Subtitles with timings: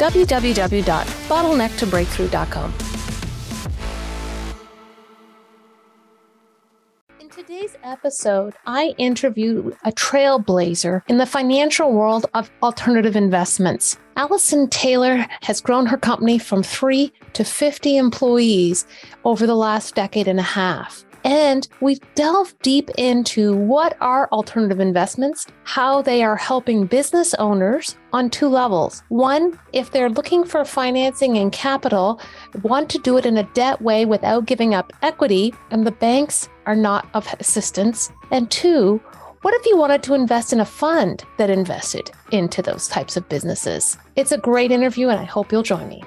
[0.00, 2.74] www.bottlenecktobreakthrough.com.
[7.20, 13.98] In today's episode, I interviewed a trailblazer in the financial world of alternative investments.
[14.16, 18.86] Alison Taylor has grown her company from three to 50 employees
[19.24, 21.04] over the last decade and a half.
[21.24, 27.96] And we delve deep into what are alternative investments, how they are helping business owners
[28.12, 29.02] on two levels.
[29.08, 32.20] One, if they're looking for financing and capital,
[32.62, 36.48] want to do it in a debt way without giving up equity, and the banks
[36.66, 38.10] are not of assistance.
[38.30, 39.00] And two,
[39.42, 43.28] what if you wanted to invest in a fund that invested into those types of
[43.28, 43.96] businesses?
[44.16, 46.02] It's a great interview, and I hope you'll join me.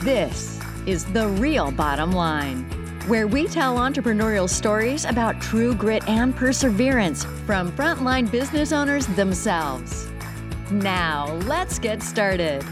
[0.00, 6.36] This is The Real Bottom Line where we tell entrepreneurial stories about true grit and
[6.36, 10.10] perseverance from frontline business owners themselves.
[10.70, 12.62] Now, let's get started.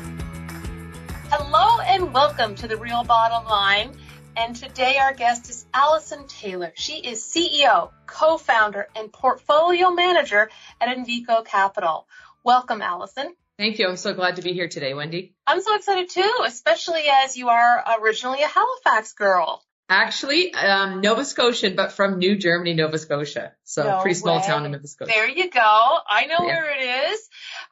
[1.31, 3.92] Hello, and welcome to The Real Bottom Line.
[4.37, 6.70] And today, our guest is Alison Taylor.
[6.75, 10.51] She is CEO, co founder, and portfolio manager
[10.83, 12.07] at Invico Capital.
[12.45, 13.34] Welcome, Alison.
[13.59, 13.89] Thank you.
[13.89, 15.34] I'm so glad to be here today, Wendy.
[15.47, 19.62] I'm so excited too, especially as you are originally a Halifax girl.
[19.89, 23.53] Actually, um, Nova Scotian, but from New Germany, Nova Scotia.
[23.62, 24.47] So no pretty small way.
[24.47, 25.12] town in Nova Scotia.
[25.15, 25.61] There you go.
[26.09, 26.47] I know yeah.
[26.47, 27.29] where it is.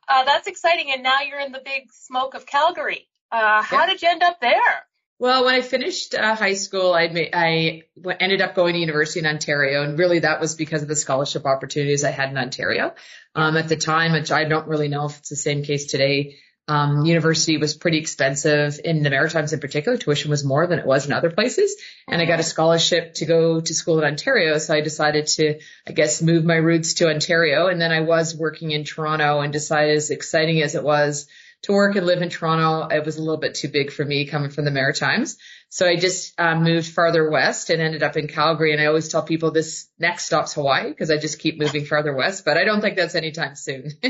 [0.09, 0.93] Uh, that's exciting.
[0.93, 3.09] And now you're in the big smoke of Calgary.
[3.33, 3.87] Uh, how yeah.
[3.87, 4.87] did you end up there?
[5.19, 7.83] Well, when I finished uh, high school, I, made, I
[8.21, 11.47] ended up going to university in Ontario, and really that was because of the scholarship
[11.47, 12.95] opportunities I had in Ontario.
[13.35, 16.37] Um, at the time, which I don't really know if it's the same case today,
[16.67, 19.99] um, university was pretty expensive in the Maritimes in particular.
[19.99, 21.77] Tuition was more than it was in other places.
[22.09, 24.57] And I got a scholarship to go to school in Ontario.
[24.59, 27.67] So I decided to, I guess, move my roots to Ontario.
[27.67, 31.27] And then I was working in Toronto and decided as exciting as it was
[31.65, 34.27] to work and live in Toronto, it was a little bit too big for me
[34.27, 35.39] coming from the Maritimes.
[35.71, 38.73] So I just um, moved farther west and ended up in Calgary.
[38.73, 42.15] And I always tell people this next stop's Hawaii because I just keep moving farther
[42.15, 43.93] west, but I don't think that's anytime soon.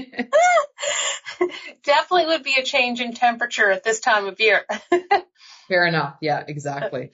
[1.85, 4.65] Definitely would be a change in temperature at this time of year.
[5.69, 6.17] Fair enough.
[6.21, 7.11] Yeah, exactly.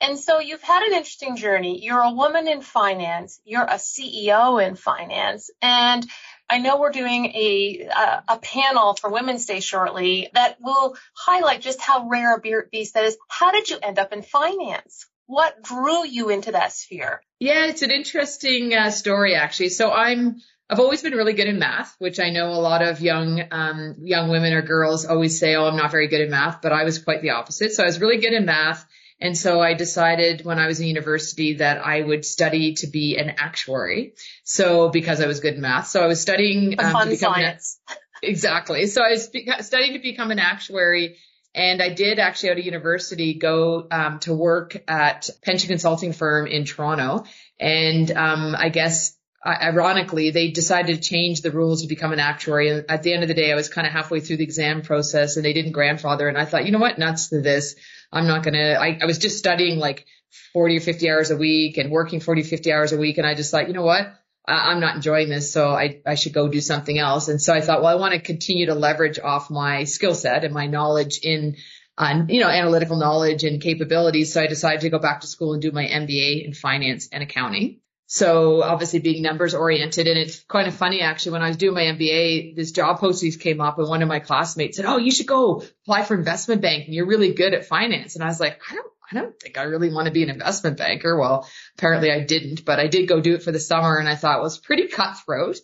[0.00, 1.82] And so you've had an interesting journey.
[1.82, 3.40] You're a woman in finance.
[3.44, 5.50] You're a CEO in finance.
[5.62, 6.06] And
[6.48, 11.60] I know we're doing a, a, a panel for Women's Day shortly that will highlight
[11.60, 13.16] just how rare a beast that is.
[13.28, 15.06] How did you end up in finance?
[15.26, 17.22] What drew you into that sphere?
[17.38, 19.70] Yeah, it's an interesting uh, story actually.
[19.70, 23.00] So I'm I've always been really good in math, which I know a lot of
[23.00, 26.62] young um, young women or girls always say, "Oh, I'm not very good in math,"
[26.62, 27.72] but I was quite the opposite.
[27.72, 28.86] So I was really good in math,
[29.20, 33.18] and so I decided when I was in university that I would study to be
[33.18, 34.14] an actuary.
[34.42, 37.78] So because I was good in math, so I was studying um, become science.
[37.88, 38.86] An, exactly.
[38.86, 39.30] So I was
[39.66, 41.16] studying to become an actuary.
[41.56, 46.48] And I did actually out of university go um, to work at pension consulting firm
[46.48, 47.26] in Toronto.
[47.60, 52.70] And um, I guess ironically, they decided to change the rules to become an actuary.
[52.70, 54.82] And at the end of the day, I was kind of halfway through the exam
[54.82, 56.28] process and they didn't grandfather.
[56.28, 56.98] And I thought, you know what?
[56.98, 57.76] Nuts to this.
[58.12, 60.06] I'm not going to, I was just studying like
[60.52, 63.18] 40 or 50 hours a week and working 40, 50 hours a week.
[63.18, 64.14] And I just thought, you know what?
[64.46, 67.28] I'm not enjoying this, so I, I should go do something else.
[67.28, 70.44] And so I thought, well, I want to continue to leverage off my skill set
[70.44, 71.56] and my knowledge in,
[71.96, 74.34] uh, you know, analytical knowledge and capabilities.
[74.34, 77.22] So I decided to go back to school and do my MBA in finance and
[77.22, 77.80] accounting.
[78.14, 81.74] So obviously being numbers oriented and it's kind of funny actually when I was doing
[81.74, 85.10] my MBA, this job postings came up and one of my classmates said, Oh, you
[85.10, 86.94] should go apply for investment banking.
[86.94, 88.14] You're really good at finance.
[88.14, 90.30] And I was like, I don't, I don't think I really want to be an
[90.30, 91.18] investment banker.
[91.18, 94.14] Well, apparently I didn't, but I did go do it for the summer and I
[94.14, 95.56] thought it was pretty cutthroat.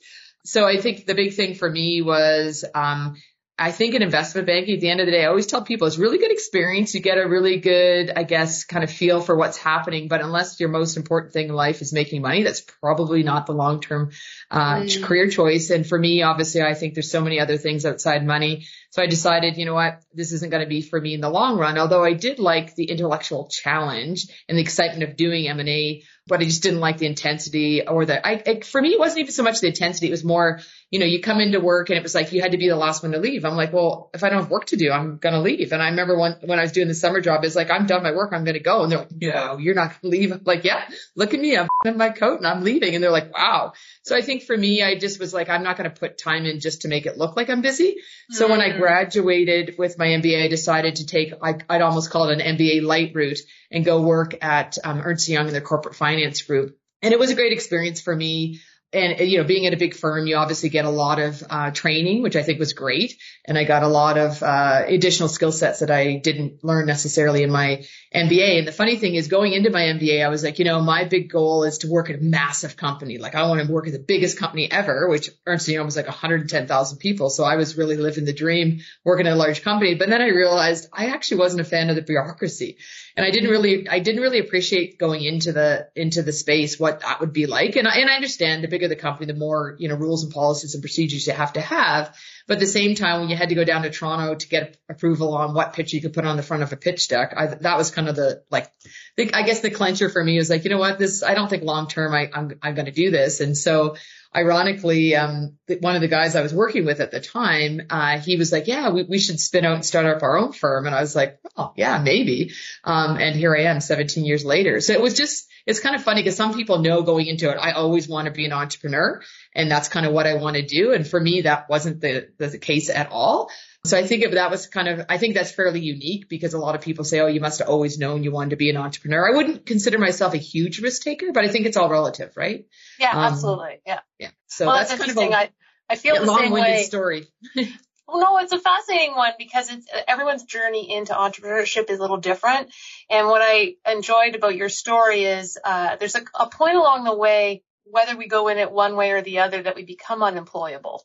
[0.44, 3.14] So I think the big thing for me was, um,
[3.60, 5.86] I think in investment banking, at the end of the day, I always tell people
[5.86, 6.94] it's really good experience.
[6.94, 10.08] You get a really good, I guess, kind of feel for what's happening.
[10.08, 13.52] But unless your most important thing in life is making money, that's probably not the
[13.52, 14.12] long-term
[14.50, 15.02] uh, mm.
[15.02, 15.68] career choice.
[15.68, 18.64] And for me, obviously, I think there's so many other things outside money.
[18.92, 21.28] So I decided, you know what, this isn't going to be for me in the
[21.28, 21.76] long run.
[21.76, 26.44] Although I did like the intellectual challenge and the excitement of doing M&A, but I
[26.44, 29.42] just didn't like the intensity or the, I, I for me, it wasn't even so
[29.42, 30.08] much the intensity.
[30.08, 30.60] It was more,
[30.90, 32.74] you know, you come into work and it was like you had to be the
[32.74, 33.44] last one to leave.
[33.44, 35.70] I'm like, well, if I don't have work to do, I'm going to leave.
[35.70, 38.02] And I remember when, when I was doing the summer job, it's like, I'm done
[38.02, 38.32] my work.
[38.32, 38.82] I'm going to go.
[38.82, 40.32] And they're like, no, you're not going to leave.
[40.32, 41.56] I'm like, yeah, look at me.
[41.56, 42.96] I'm in my coat and I'm leaving.
[42.96, 43.74] And they're like, wow.
[44.02, 46.44] So I think for me, I just was like, I'm not going to put time
[46.44, 47.96] in just to make it look like I'm busy.
[48.30, 48.78] So mm when I mm.
[48.80, 52.82] graduated with my MBA, I decided to take, I, I'd almost call it an MBA
[52.82, 53.38] light route
[53.70, 56.76] and go work at um, Ernst Young in their corporate finance group.
[57.00, 58.60] And it was a great experience for me
[58.92, 61.70] and you know, being at a big firm, you obviously get a lot of uh,
[61.70, 65.52] training, which I think was great, and I got a lot of uh, additional skill
[65.52, 67.84] sets that I didn't learn necessarily in my
[68.14, 68.58] MBA.
[68.58, 71.04] And the funny thing is, going into my MBA, I was like, you know, my
[71.04, 73.18] big goal is to work at a massive company.
[73.18, 76.06] Like, I want to work at the biggest company ever, which Ernst Young was like
[76.06, 77.30] 110,000 people.
[77.30, 79.94] So I was really living the dream working at a large company.
[79.94, 82.78] But then I realized I actually wasn't a fan of the bureaucracy
[83.16, 87.00] and I didn't really, I didn't really appreciate going into the, into the space, what
[87.00, 87.76] that would be like.
[87.76, 90.32] And I, and I understand the bigger the company, the more, you know, rules and
[90.32, 92.16] policies and procedures you have to have.
[92.46, 94.76] But at the same time, when you had to go down to Toronto to get
[94.88, 97.46] approval on what pitch you could put on the front of a pitch deck, I,
[97.46, 98.70] that was kind of the, like,
[99.16, 101.48] the, I guess the clincher for me was like, you know what, this, I don't
[101.48, 103.40] think long term I, I'm, I'm going to do this.
[103.40, 103.96] And so,
[104.34, 108.36] ironically, um, one of the guys I was working with at the time, uh, he
[108.36, 110.86] was like, yeah, we, we should spin out and start up our own firm.
[110.86, 112.52] And I was like, oh, yeah, maybe.
[112.84, 114.80] Um, and here I am 17 years later.
[114.80, 117.56] So it was just, it's kind of funny because some people know going into it,
[117.60, 119.22] I always want to be an entrepreneur
[119.54, 120.92] and that's kind of what I want to do.
[120.92, 123.50] And for me, that wasn't the, the case at all.
[123.86, 126.58] So I think if that was kind of, I think that's fairly unique because a
[126.58, 128.76] lot of people say, oh, you must have always known you wanted to be an
[128.76, 129.32] entrepreneur.
[129.32, 132.66] I wouldn't consider myself a huge risk taker, but I think it's all relative, right?
[132.98, 133.80] Yeah, um, absolutely.
[133.86, 134.00] Yeah.
[134.18, 134.30] Yeah.
[134.48, 135.50] So well, that's, that's kind of a, I,
[135.88, 136.82] I feel same way.
[136.84, 137.26] story.
[138.10, 142.18] well, no, it's a fascinating one because it's everyone's journey into entrepreneurship is a little
[142.18, 142.70] different.
[143.08, 147.16] And what I enjoyed about your story is uh, there's a, a point along the
[147.16, 151.04] way, whether we go in it one way or the other, that we become unemployable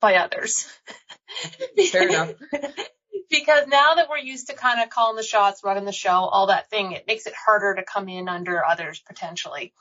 [0.00, 0.66] by others.
[1.90, 2.32] Fair enough.
[3.30, 6.46] because now that we're used to kind of calling the shots, running the show, all
[6.46, 9.72] that thing, it makes it harder to come in under others potentially.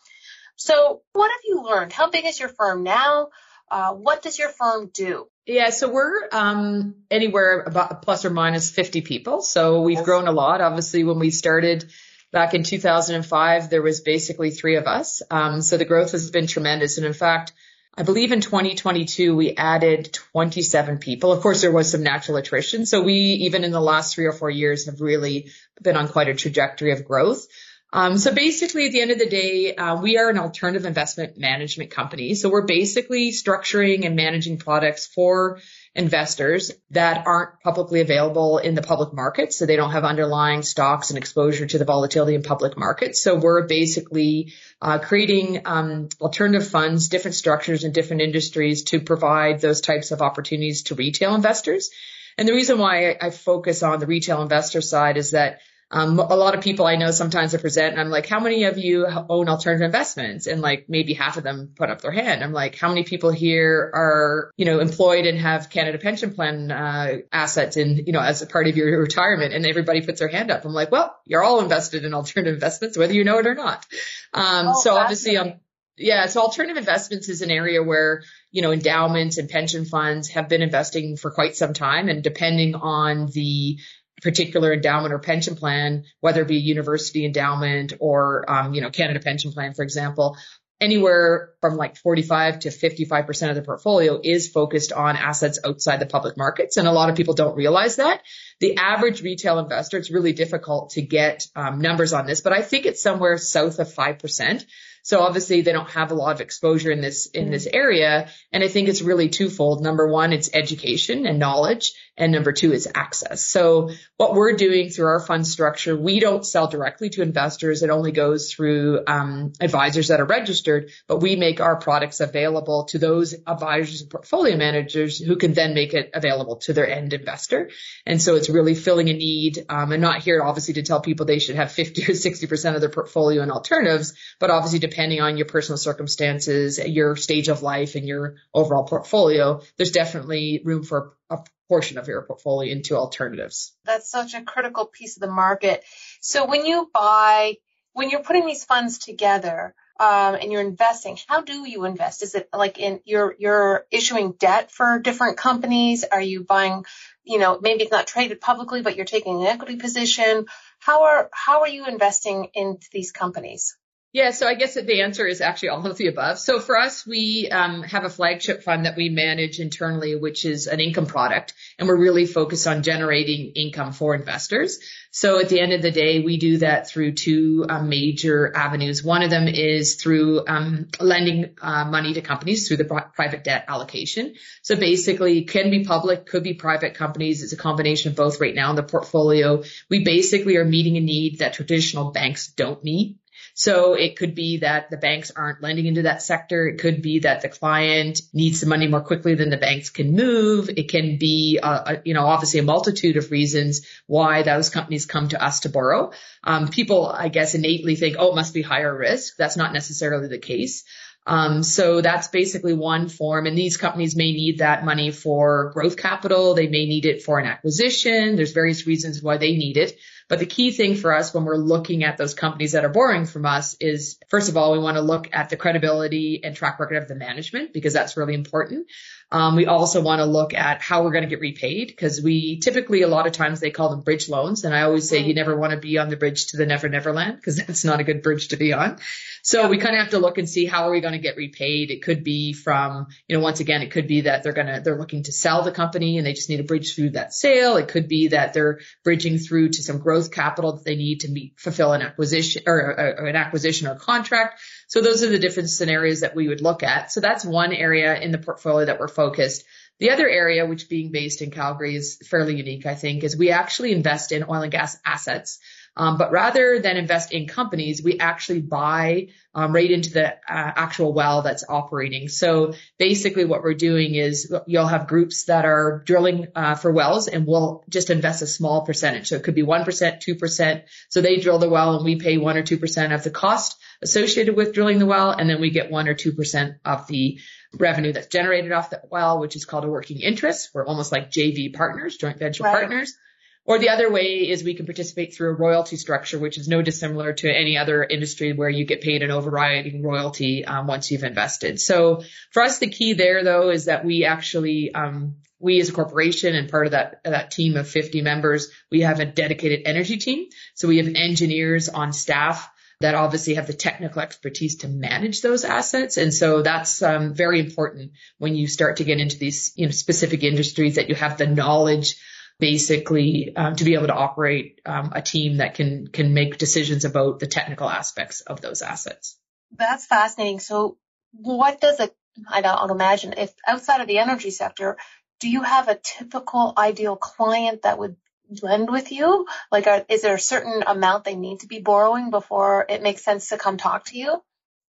[0.55, 1.93] So what have you learned?
[1.93, 3.29] How big is your firm now?
[3.69, 5.27] Uh, what does your firm do?
[5.45, 9.41] Yeah, so we're um, anywhere about plus or minus 50 people.
[9.41, 10.61] So we've grown a lot.
[10.61, 11.89] Obviously, when we started
[12.31, 15.21] back in 2005, there was basically three of us.
[15.31, 16.97] Um, so the growth has been tremendous.
[16.97, 17.53] And in fact,
[17.97, 21.31] I believe in 2022, we added 27 people.
[21.31, 22.85] Of course, there was some natural attrition.
[22.85, 26.27] So we, even in the last three or four years, have really been on quite
[26.27, 27.47] a trajectory of growth.
[27.93, 31.37] Um, so basically, at the end of the day, uh, we are an alternative investment
[31.37, 32.35] management company.
[32.35, 35.61] So we're basically structuring and managing products for
[35.95, 39.57] investors that aren't publicly available in the public markets.
[39.57, 43.23] So they don't have underlying stocks and exposure to the volatility in public markets.
[43.23, 49.61] So we're basically uh, creating um, alternative funds, different structures in different industries to provide
[49.61, 51.89] those types of opportunities to retail investors.
[52.37, 56.35] And the reason why I focus on the retail investor side is that um, a
[56.35, 59.05] lot of people I know sometimes I present and I'm like, how many of you
[59.07, 60.45] own alternative investments?
[60.45, 62.43] And like maybe half of them put up their hand.
[62.43, 66.71] I'm like, how many people here are, you know, employed and have Canada pension plan,
[66.71, 69.53] uh, assets in, you know, as a part of your retirement?
[69.53, 70.65] And everybody puts their hand up.
[70.65, 73.85] I'm like, well, you're all invested in alternative investments, whether you know it or not.
[74.33, 75.53] Um, oh, so obviously, um,
[75.95, 80.49] yeah, so alternative investments is an area where, you know, endowments and pension funds have
[80.49, 82.09] been investing for quite some time.
[82.09, 83.79] And depending on the
[84.21, 89.19] particular endowment or pension plan, whether it be university endowment or, um, you know, Canada
[89.19, 90.37] pension plan, for example,
[90.79, 96.05] anywhere from like 45 to 55% of the portfolio is focused on assets outside the
[96.05, 96.77] public markets.
[96.77, 98.21] And a lot of people don't realize that.
[98.59, 102.61] The average retail investor, it's really difficult to get um, numbers on this, but I
[102.61, 104.65] think it's somewhere south of 5%.
[105.03, 108.29] So obviously they don't have a lot of exposure in this, in this area.
[108.51, 109.81] And I think it's really twofold.
[109.81, 111.93] Number one, it's education and knowledge.
[112.17, 113.45] And number two is access.
[113.45, 117.83] So what we're doing through our fund structure, we don't sell directly to investors.
[117.83, 122.85] It only goes through um, advisors that are registered, but we make our products available
[122.85, 127.13] to those advisors and portfolio managers who can then make it available to their end
[127.13, 127.69] investor.
[128.05, 129.65] And so it's really filling a need.
[129.69, 132.81] Um, I'm not here obviously to tell people they should have 50 or 60% of
[132.81, 137.93] their portfolio in alternatives, but obviously depending on your personal circumstances, your stage of life
[137.93, 143.73] and your overall portfolio, there's definitely room for a portion of your portfolio into alternatives.
[143.85, 145.83] That's such a critical piece of the market.
[146.21, 147.55] So when you buy,
[147.93, 152.21] when you're putting these funds together, um, and you're investing, how do you invest?
[152.21, 156.03] Is it like in you're you're issuing debt for different companies?
[156.03, 156.85] Are you buying,
[157.23, 160.45] you know, maybe it's not traded publicly, but you're taking an equity position?
[160.79, 163.75] How are how are you investing into these companies?
[164.17, 166.39] Yeah, so I guess the answer is actually all of the above.
[166.39, 170.65] So for us, we um, have a flagship fund that we manage internally, which is
[170.65, 174.79] an income product, and we're really focused on generating income for investors.
[175.11, 179.03] So at the end of the day, we do that through two um, major avenues.
[179.03, 183.65] One of them is through um, lending uh, money to companies through the private debt
[183.67, 184.33] allocation.
[184.63, 187.43] So basically, can be public, could be private companies.
[187.43, 189.61] It's a combination of both right now in the portfolio.
[189.91, 193.17] We basically are meeting a need that traditional banks don't meet.
[193.59, 196.67] So it could be that the banks aren't lending into that sector.
[196.67, 200.11] It could be that the client needs the money more quickly than the banks can
[200.11, 200.69] move.
[200.69, 205.07] It can be, uh, a, you know, obviously a multitude of reasons why those companies
[205.07, 206.11] come to us to borrow.
[206.43, 209.37] Um, people, I guess, innately think, oh, it must be higher risk.
[209.37, 210.83] That's not necessarily the case.
[211.27, 213.47] Um, so that's basically one form.
[213.47, 216.53] And these companies may need that money for growth capital.
[216.53, 218.37] They may need it for an acquisition.
[218.37, 219.99] There's various reasons why they need it.
[220.29, 223.25] But the key thing for us when we're looking at those companies that are borrowing
[223.25, 226.79] from us is, first of all, we want to look at the credibility and track
[226.79, 228.87] record of the management because that's really important.
[229.31, 232.59] Um, we also want to look at how we're going to get repaid because we
[232.59, 234.63] typically, a lot of times they call them bridge loans.
[234.63, 236.87] And I always say you never want to be on the bridge to the never,
[236.87, 238.99] never land because that's not a good bridge to be on.
[239.47, 241.37] So we kind of have to look and see how are we going to get
[241.37, 241.89] repaid.
[241.89, 244.81] It could be from, you know, once again, it could be that they're going to,
[244.83, 247.77] they're looking to sell the company and they just need a bridge through that sale.
[247.77, 251.31] It could be that they're bridging through to some growth capital that they need to
[251.31, 254.59] meet, fulfill an acquisition or, or an acquisition or contract.
[254.89, 257.13] So those are the different scenarios that we would look at.
[257.13, 259.63] So that's one area in the portfolio that we're focused.
[259.99, 263.51] The other area, which being based in Calgary is fairly unique, I think, is we
[263.51, 265.59] actually invest in oil and gas assets.
[265.97, 270.37] Um, but rather than invest in companies, we actually buy um, right into the uh,
[270.47, 272.27] actual well that's operating.
[272.27, 277.27] So basically what we're doing is you'll have groups that are drilling uh, for wells
[277.27, 279.29] and we'll just invest a small percentage.
[279.29, 280.83] So it could be 1%, 2%.
[281.09, 284.55] So they drill the well and we pay 1 or 2% of the cost associated
[284.55, 285.31] with drilling the well.
[285.31, 287.39] And then we get 1 or 2% of the
[287.73, 290.69] revenue that's generated off the well, which is called a working interest.
[290.75, 292.73] We're almost like JV partners, joint venture right.
[292.73, 293.17] partners.
[293.67, 296.81] Or the other way is we can participate through a royalty structure, which is no
[296.81, 301.25] dissimilar to any other industry where you get paid an overriding royalty um, once you've
[301.25, 301.81] invested.
[301.81, 305.91] So for us, the key there though is that we actually um, we as a
[305.91, 310.15] corporation and part of that that team of 50 members, we have a dedicated energy
[310.15, 310.47] team.
[310.75, 312.71] So we have engineers on staff
[313.01, 316.15] that obviously have the technical expertise to manage those assets.
[316.15, 319.91] And so that's um, very important when you start to get into these you know
[319.91, 322.15] specific industries that you have the knowledge
[322.59, 327.05] basically um, to be able to operate um, a team that can can make decisions
[327.05, 329.37] about the technical aspects of those assets.
[329.71, 330.59] That's fascinating.
[330.59, 330.97] So,
[331.31, 332.09] what does a
[332.49, 334.97] I don't imagine if outside of the energy sector,
[335.39, 338.15] do you have a typical ideal client that would
[338.61, 339.45] lend with you?
[339.71, 343.23] Like, are, is there a certain amount they need to be borrowing before it makes
[343.23, 344.41] sense to come talk to you?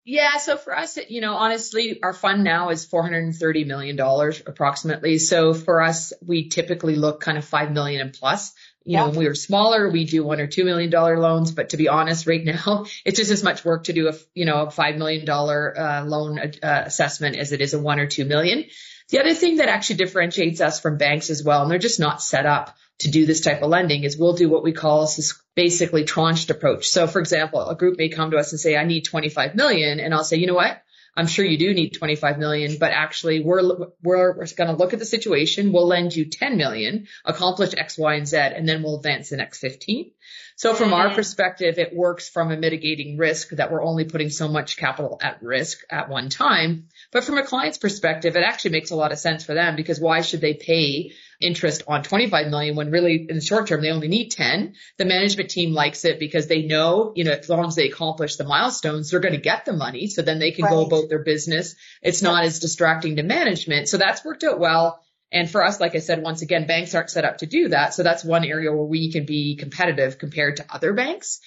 [0.08, 0.38] Yeah.
[0.38, 5.18] So for us, you know, honestly, our fund now is $430 million approximately.
[5.18, 8.54] So for us, we typically look kind of 5 million and plus.
[8.86, 9.00] You yeah.
[9.02, 11.52] know, when we were smaller, we do one or two million dollar loans.
[11.52, 14.46] But to be honest, right now, it's just as much work to do a, you
[14.46, 18.24] know, a $5 million uh, loan uh, assessment as it is a one or two
[18.24, 18.64] million.
[19.10, 22.22] The other thing that actually differentiates us from banks as well, and they're just not
[22.22, 25.40] set up to do this type of lending is we'll do what we call this
[25.56, 26.88] basically tranched approach.
[26.90, 30.00] So for example, a group may come to us and say, I need 25 million.
[30.00, 30.82] And I'll say, you know what?
[31.16, 33.64] I'm sure you do need 25 million, but actually we're,
[34.04, 35.74] we're, we're going to look at the situation.
[35.74, 39.38] We'll lend you 10 million, accomplish X, Y, and Z, and then we'll advance the
[39.38, 40.12] next 15.
[40.58, 44.48] So from our perspective, it works from a mitigating risk that we're only putting so
[44.48, 46.88] much capital at risk at one time.
[47.12, 50.00] But from a client's perspective, it actually makes a lot of sense for them because
[50.00, 53.92] why should they pay interest on 25 million when really in the short term they
[53.92, 54.74] only need 10?
[54.98, 58.38] The management team likes it because they know, you know, as long as they accomplish
[58.38, 60.08] the milestones, they're going to get the money.
[60.08, 60.72] So then they can right.
[60.72, 61.76] go about their business.
[62.02, 63.90] It's not as distracting to management.
[63.90, 65.04] So that's worked out well.
[65.32, 67.94] And for us, like I said, once again, banks aren't set up to do that.
[67.94, 71.42] So that's one area where we can be competitive compared to other banks.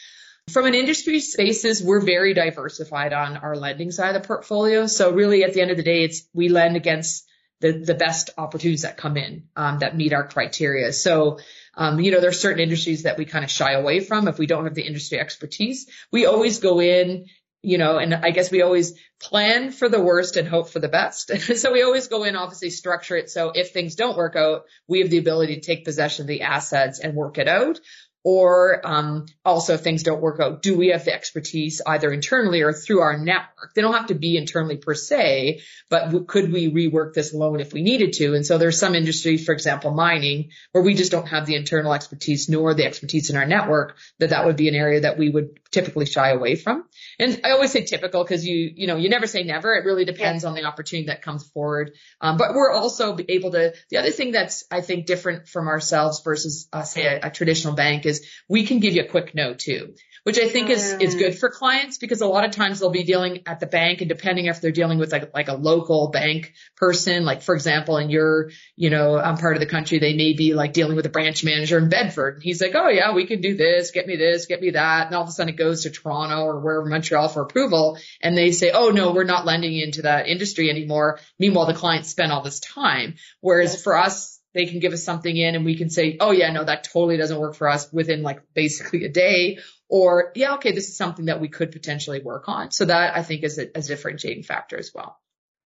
[0.50, 4.86] From an industry spaces, we're very diversified on our lending side of the portfolio.
[4.86, 7.26] So really at the end of the day, it's we lend against
[7.60, 10.92] the, the best opportunities that come in um, that meet our criteria.
[10.92, 11.38] So,
[11.76, 14.38] um, you know, there are certain industries that we kind of shy away from if
[14.38, 15.88] we don't have the industry expertise.
[16.10, 17.26] We always go in
[17.62, 20.88] you know, and I guess we always plan for the worst and hope for the
[20.88, 21.30] best.
[21.56, 23.28] so we always go in, obviously structure it.
[23.30, 26.42] So if things don't work out, we have the ability to take possession of the
[26.42, 27.78] assets and work it out.
[28.22, 32.60] Or um, also, if things don't work out, do we have the expertise either internally
[32.60, 33.72] or through our network?
[33.74, 37.72] They don't have to be internally per se, but could we rework this loan if
[37.72, 38.34] we needed to?
[38.34, 41.94] And so there's some industries, for example, mining, where we just don't have the internal
[41.94, 45.30] expertise nor the expertise in our network, that that would be an area that we
[45.30, 46.84] would typically shy away from.
[47.18, 49.74] And I always say typical because you, you know, you never say never.
[49.74, 50.50] It really depends yeah.
[50.50, 51.92] on the opportunity that comes forward.
[52.20, 56.20] Um, but we're also able to, the other thing that's, I think, different from ourselves
[56.22, 59.54] versus, uh, say, a, a traditional bank is we can give you a quick no
[59.54, 62.90] too which I think is, is good for clients because a lot of times they'll
[62.90, 66.10] be dealing at the bank and depending if they're dealing with like, like a local
[66.10, 70.14] bank person, like for example, in your, you know, um, part of the country, they
[70.14, 72.34] may be like dealing with a branch manager in Bedford.
[72.34, 73.92] And he's like, Oh yeah, we can do this.
[73.92, 75.06] Get me this, get me that.
[75.06, 77.98] And all of a sudden it goes to Toronto or wherever Montreal for approval.
[78.20, 81.18] And they say, Oh no, we're not lending into that industry anymore.
[81.38, 83.14] Meanwhile, the client spent all this time.
[83.40, 83.82] Whereas yes.
[83.82, 86.64] for us, they can give us something in and we can say, oh yeah, no,
[86.64, 89.58] that totally doesn't work for us within like basically a day.
[89.88, 92.70] Or yeah, okay, this is something that we could potentially work on.
[92.70, 95.18] So that I think is a, a differentiating factor as well.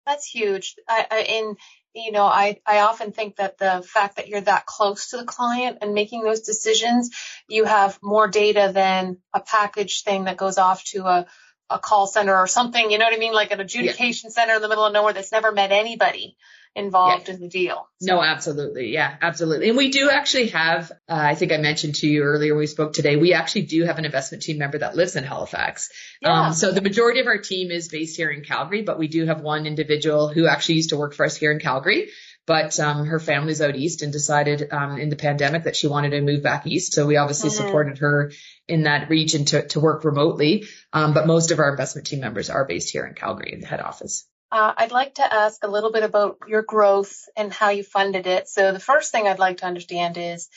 [0.07, 0.75] That's huge.
[0.87, 1.57] I, I, in,
[1.95, 5.25] you know, I, I often think that the fact that you're that close to the
[5.25, 7.11] client and making those decisions,
[7.49, 11.27] you have more data than a package thing that goes off to a,
[11.71, 13.33] a call center or something, you know what I mean?
[13.33, 14.35] Like an adjudication yeah.
[14.35, 16.37] center in the middle of nowhere that's never met anybody
[16.77, 17.35] involved yeah.
[17.35, 17.89] in the deal.
[18.01, 18.15] So.
[18.15, 18.93] No, absolutely.
[18.93, 19.69] Yeah, absolutely.
[19.69, 22.93] And we do actually have, uh, I think I mentioned to you earlier we spoke
[22.93, 25.91] today, we actually do have an investment team member that lives in Halifax.
[26.21, 26.47] Yeah.
[26.47, 29.27] Um, so the majority of our team is based here in Calgary, but we do
[29.27, 32.09] have one individual who actually used to work for us here in Calgary.
[32.47, 36.11] But um, her family's out east and decided um, in the pandemic that she wanted
[36.11, 36.93] to move back east.
[36.93, 37.65] So we obviously mm-hmm.
[37.65, 38.33] supported her
[38.69, 40.67] in that region to, to work remotely.
[40.93, 43.67] Um, but most of our investment team members are based here in Calgary in the
[43.67, 44.27] head office.
[44.51, 48.27] Uh, I'd like to ask a little bit about your growth and how you funded
[48.27, 48.49] it.
[48.49, 50.49] So the first thing I'd like to understand is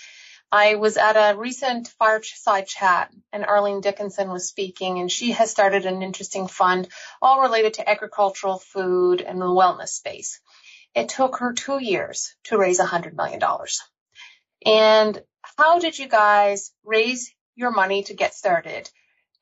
[0.52, 5.52] I was at a recent fireside chat and Arlene Dickinson was speaking and she has
[5.52, 6.88] started an interesting fund
[7.22, 10.40] all related to agricultural food and the wellness space.
[10.96, 13.82] It took her two years to raise a hundred million dollars.
[14.66, 15.22] And
[15.58, 18.90] how did you guys raise your money to get started?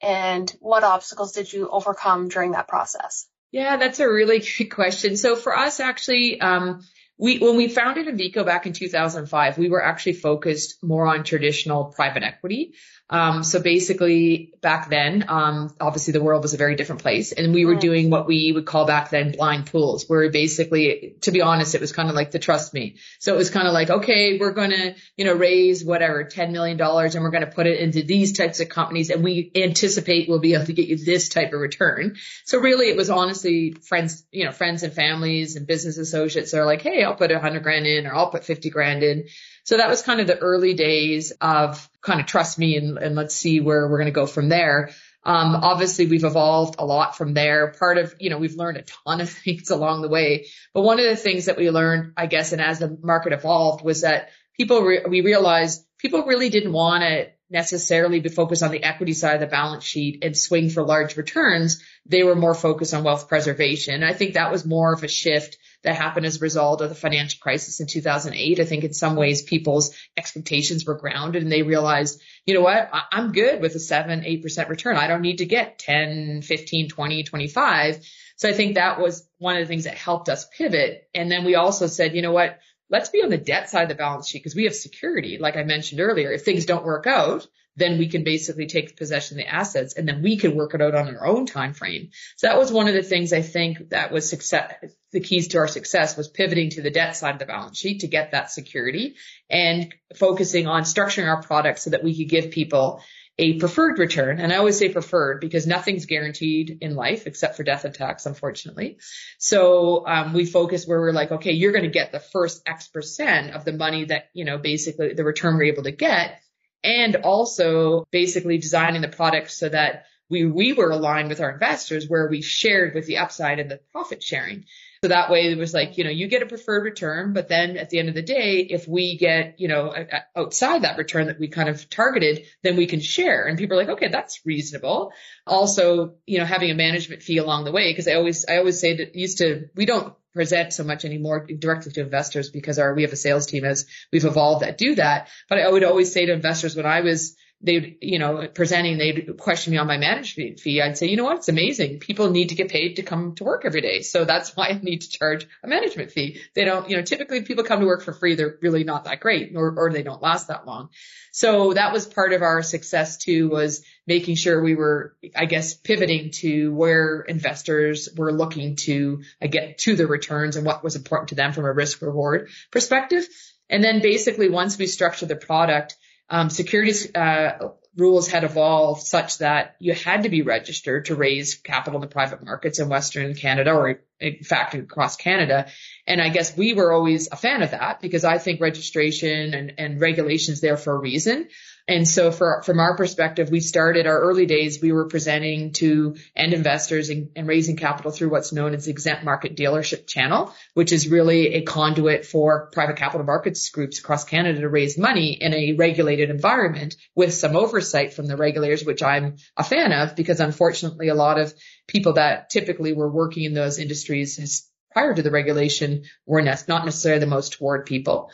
[0.02, 3.28] And what obstacles did you overcome during that process?
[3.55, 5.15] Yeah, that's a really good question.
[5.15, 6.81] So for us, actually, um,
[7.17, 11.85] we, when we founded Invico back in 2005, we were actually focused more on traditional
[11.85, 12.74] private equity.
[13.07, 17.53] Um, so basically back then, um, obviously the world was a very different place and
[17.53, 21.41] we were doing what we would call back then blind pools where basically, to be
[21.41, 22.96] honest, it was kind of like the trust me.
[23.20, 26.51] So it was kind of like, okay, we're going to, you know, raise whatever, $10
[26.51, 30.27] million and we're going to put it into these types of companies and we anticipate
[30.27, 32.15] we'll be able to get you this type of return.
[32.46, 36.65] So really it was honestly friends, you know, friends and families and business associates are
[36.65, 39.27] like, Hey, I'll put a hundred grand in or I'll put 50 grand in.
[39.66, 43.16] So that was kind of the early days of kind of trust me and, and
[43.16, 44.92] let's see where we're going to go from there.
[45.24, 47.74] Um, obviously we've evolved a lot from there.
[47.80, 50.46] Part of, you know, we've learned a ton of things along the way.
[50.74, 53.84] But one of the things that we learned, I guess, and as the market evolved
[53.84, 58.72] was that people, re- we realized people really didn't want to necessarily be focused on
[58.72, 61.82] the equity side of the balance sheet and swing for large returns.
[62.06, 64.04] They were more focused on wealth preservation.
[64.04, 66.95] I think that was more of a shift that happened as a result of the
[66.95, 68.59] financial crisis in 2008.
[68.59, 72.89] I think in some ways people's expectations were grounded and they realized, you know what,
[73.11, 74.98] I'm good with a seven, 8% return.
[74.98, 78.05] I don't need to get 10, 15, 20, 25.
[78.35, 81.07] So I think that was one of the things that helped us pivot.
[81.13, 83.89] And then we also said, you know what, let's be on the debt side of
[83.89, 85.37] the balance sheet because we have security.
[85.39, 89.38] Like I mentioned earlier, if things don't work out, then we can basically take possession
[89.38, 92.09] of the assets and then we can work it out on our own time frame.
[92.38, 94.74] So that was one of the things I think that was success,
[95.11, 98.01] the keys to our success was pivoting to the debt side of the balance sheet
[98.01, 99.16] to get that security
[99.50, 103.01] and focusing on structuring our products so that we could give people
[103.38, 104.40] a preferred return.
[104.40, 108.25] And I always say preferred because nothing's guaranteed in life except for death and tax,
[108.25, 108.98] unfortunately.
[109.40, 112.88] So, um, we focus where we're like, okay, you're going to get the first X
[112.88, 116.40] percent of the money that, you know, basically the return we're able to get
[116.83, 122.07] and also basically designing the product so that we, we were aligned with our investors
[122.07, 124.66] where we shared with the upside and the profit sharing.
[125.05, 127.77] So that way it was like, you know, you get a preferred return, but then
[127.77, 129.94] at the end of the day, if we get, you know,
[130.35, 133.46] outside that return that we kind of targeted, then we can share.
[133.46, 135.11] And people are like, okay, that's reasonable.
[135.46, 138.79] Also, you know, having a management fee along the way, because I always, I always
[138.79, 142.96] say that used to, we don't present so much anymore directly to investors because our,
[142.96, 145.27] we have a sales team as we've evolved that do that.
[145.50, 149.37] But I would always say to investors when I was they'd, you know, presenting, they'd
[149.37, 150.81] question me on my management fee.
[150.81, 151.37] I'd say, you know what?
[151.37, 152.00] It's amazing.
[152.00, 154.01] People need to get paid to come to work every day.
[154.01, 156.41] So that's why I need to charge a management fee.
[156.53, 158.35] They don't, you know, typically people come to work for free.
[158.35, 160.89] They're really not that great or, or they don't last that long.
[161.31, 165.74] So that was part of our success too, was making sure we were, I guess,
[165.74, 171.29] pivoting to where investors were looking to get to the returns and what was important
[171.29, 173.27] to them from a risk reward perspective.
[173.70, 175.98] And then basically once we structured the product,
[176.29, 181.55] um, securities, uh, rules had evolved such that you had to be registered to raise
[181.55, 185.68] capital in the private markets in Western Canada or in fact across Canada.
[186.05, 189.74] And I guess we were always a fan of that because I think registration and,
[189.77, 191.48] and regulations there for a reason.
[191.87, 196.15] And so for, from our perspective, we started our early days, we were presenting to
[196.35, 200.91] end investors and, and, raising capital through what's known as exempt market dealership channel, which
[200.91, 205.53] is really a conduit for private capital markets groups across Canada to raise money in
[205.53, 210.39] a regulated environment with some oversight from the regulators, which I'm a fan of because
[210.39, 211.53] unfortunately a lot of
[211.87, 217.19] people that typically were working in those industries prior to the regulation were not necessarily
[217.19, 218.31] the most toward people.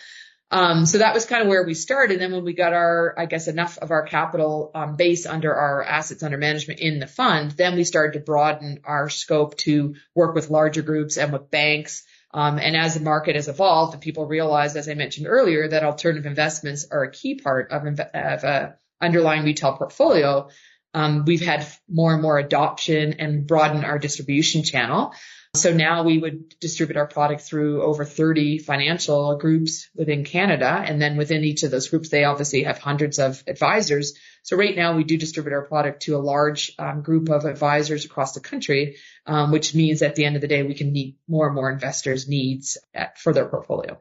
[0.51, 2.13] Um, so that was kind of where we started.
[2.13, 5.55] And then when we got our, I guess, enough of our capital um, base under
[5.55, 9.95] our assets under management in the fund, then we started to broaden our scope to
[10.13, 12.03] work with larger groups and with banks.
[12.33, 15.83] Um, and as the market has evolved, and people realized, as I mentioned earlier, that
[15.83, 20.49] alternative investments are a key part of, of a underlying retail portfolio.
[20.93, 25.13] Um, we've had more and more adoption and broaden our distribution channel.
[25.53, 30.69] So now we would distribute our product through over 30 financial groups within Canada.
[30.69, 34.13] And then within each of those groups, they obviously have hundreds of advisors.
[34.43, 38.05] So right now we do distribute our product to a large um, group of advisors
[38.05, 41.17] across the country, um, which means at the end of the day, we can meet
[41.27, 43.99] more and more investors' needs at, for their portfolio.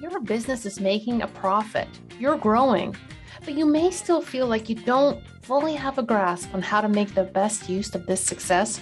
[0.00, 1.88] Your business is making a profit.
[2.18, 2.96] You're growing,
[3.44, 6.88] but you may still feel like you don't fully have a grasp on how to
[6.88, 8.80] make the best use of this success.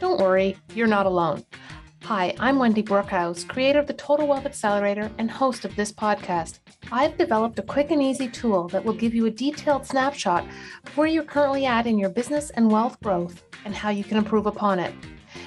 [0.00, 1.44] Don't worry, you're not alone.
[2.02, 6.58] Hi, I'm Wendy Brookhouse, creator of the Total Wealth Accelerator and host of this podcast.
[6.90, 10.44] I've developed a quick and easy tool that will give you a detailed snapshot
[10.84, 14.18] of where you're currently at in your business and wealth growth and how you can
[14.18, 14.92] improve upon it.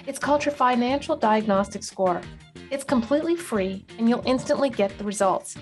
[0.07, 2.21] It's called your Financial Diagnostic Score.
[2.71, 5.57] It's completely free and you'll instantly get the results.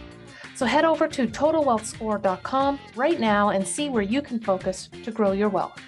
[0.55, 5.33] So head over to totalwealthscore.com right now and see where you can focus to grow
[5.33, 5.81] your wealth.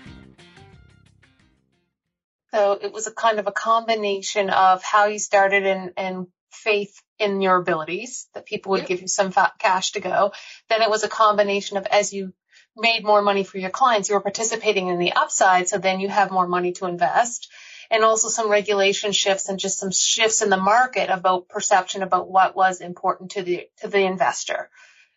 [2.54, 7.02] So it was a kind of a combination of how you started and, and faith
[7.20, 10.32] in your abilities that people would give you some cash to go.
[10.70, 12.34] Then it was a combination of as you
[12.76, 15.68] made more money for your clients, you were participating in the upside.
[15.68, 17.50] So then you have more money to invest
[17.90, 22.30] and also some regulation shifts and just some shifts in the market about perception about
[22.30, 24.70] what was important to the, to the investor.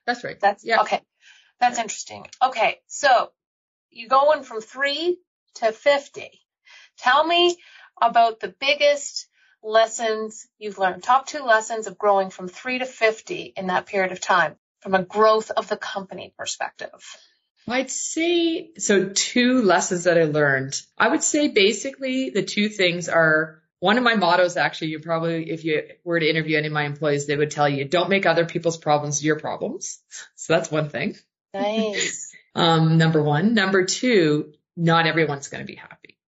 [0.07, 0.39] That's right.
[0.41, 0.81] That's yeah.
[0.83, 1.01] okay.
[1.61, 2.27] That's interesting.
[2.43, 2.81] Okay.
[2.87, 3.31] So
[3.91, 5.19] you going from three
[5.57, 6.31] to 50.
[7.03, 7.57] Tell me
[8.01, 9.27] about the biggest
[9.63, 11.03] lessons you've learned.
[11.03, 14.95] Top two lessons of growing from three to 50 in that period of time from
[14.95, 17.17] a growth of the company perspective.
[17.69, 20.81] I'd say, so two lessons that I learned.
[20.99, 25.51] I would say basically the two things are one of my mottos actually, you probably,
[25.51, 28.27] if you were to interview any of my employees, they would tell you, don't make
[28.27, 30.01] other people's problems your problems.
[30.37, 31.17] So that's one thing.
[31.55, 32.35] Nice.
[32.55, 33.55] um, number one.
[33.55, 36.19] Number two, not everyone's going to be happy.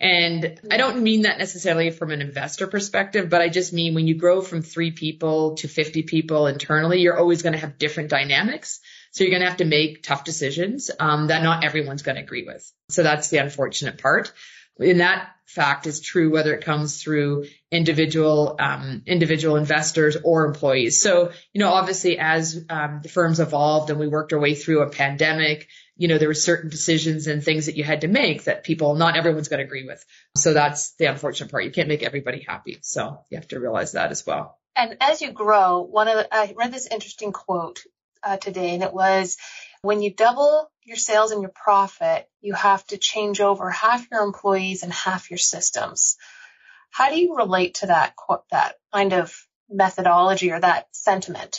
[0.00, 4.06] And I don't mean that necessarily from an investor perspective, but I just mean when
[4.06, 8.08] you grow from three people to 50 people internally, you're always going to have different
[8.08, 8.80] dynamics.
[9.10, 12.22] So you're going to have to make tough decisions um, that not everyone's going to
[12.22, 12.70] agree with.
[12.90, 14.32] So that's the unfortunate part.
[14.78, 21.00] And that fact is true whether it comes through individual um, individual investors or employees.
[21.00, 24.82] So you know, obviously, as um, the firms evolved and we worked our way through
[24.82, 28.44] a pandemic, you know, there were certain decisions and things that you had to make
[28.44, 30.02] that people, not everyone's going to agree with.
[30.36, 31.64] So that's the unfortunate part.
[31.64, 32.78] You can't make everybody happy.
[32.82, 34.58] So you have to realize that as well.
[34.76, 37.80] And as you grow, one of the, I read this interesting quote
[38.22, 39.36] uh, today and it was
[39.82, 44.22] when you double your sales and your profit, you have to change over half your
[44.22, 46.16] employees and half your systems.
[46.90, 49.34] How do you relate to that, quote that kind of
[49.68, 51.58] methodology or that sentiment?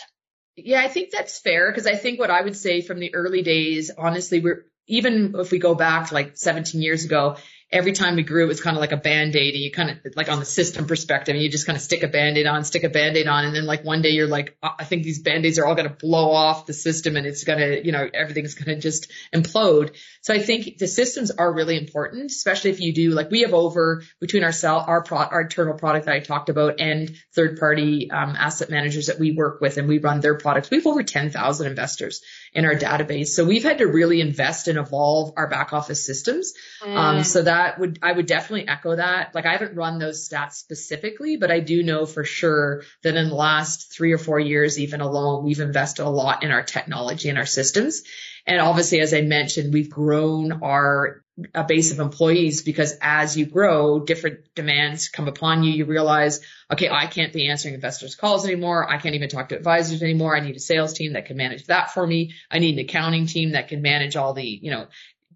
[0.65, 3.41] Yeah, I think that's fair because I think what I would say from the early
[3.41, 7.38] days, honestly, we're even if we go back like 17 years ago,
[7.71, 9.97] every time we grew, it was kind of like a band-aid and you kind of
[10.15, 12.84] like on the system perspective and you just kind of stick a band-aid on, stick
[12.84, 13.45] a band-aid on.
[13.45, 15.93] And then like one day you're like, I think these band-aids are all going to
[15.93, 19.95] blow off the system and it's going to, you know, everything's going to just implode.
[20.21, 23.53] So I think the systems are really important, especially if you do like we have
[23.53, 27.60] over between our cell, our pro, our internal product that I talked about and third
[27.60, 30.71] party um, asset managers that we work with and we run their products.
[30.71, 33.27] We have over 10,000 investors in our database.
[33.27, 36.53] So we've had to really invest and evolve our back office systems.
[36.84, 36.97] Um, mm.
[36.97, 39.34] Um, so that would, I would definitely echo that.
[39.34, 43.30] Like I haven't run those stats specifically, but I do know for sure that in
[43.30, 47.30] the last three or four years, even alone, we've invested a lot in our technology
[47.30, 48.04] and our systems.
[48.45, 53.45] And obviously, as I mentioned, we've grown our a base of employees because as you
[53.45, 55.72] grow, different demands come upon you.
[55.72, 56.41] You realize,
[56.72, 58.89] okay, I can't be answering investors calls anymore.
[58.89, 60.36] I can't even talk to advisors anymore.
[60.36, 62.34] I need a sales team that can manage that for me.
[62.52, 64.88] I need an accounting team that can manage all the, you know,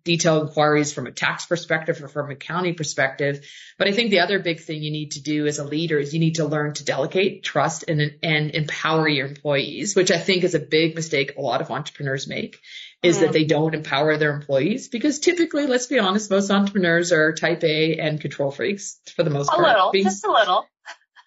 [0.03, 3.45] detailed inquiries from a tax perspective or from a county perspective.
[3.77, 6.13] But I think the other big thing you need to do as a leader is
[6.13, 10.43] you need to learn to delegate, trust, and, and empower your employees, which I think
[10.43, 12.59] is a big mistake a lot of entrepreneurs make
[13.01, 13.25] is mm-hmm.
[13.25, 17.63] that they don't empower their employees because typically, let's be honest, most entrepreneurs are type
[17.63, 19.65] A and control freaks for the most a part.
[19.65, 20.67] A little, just a little.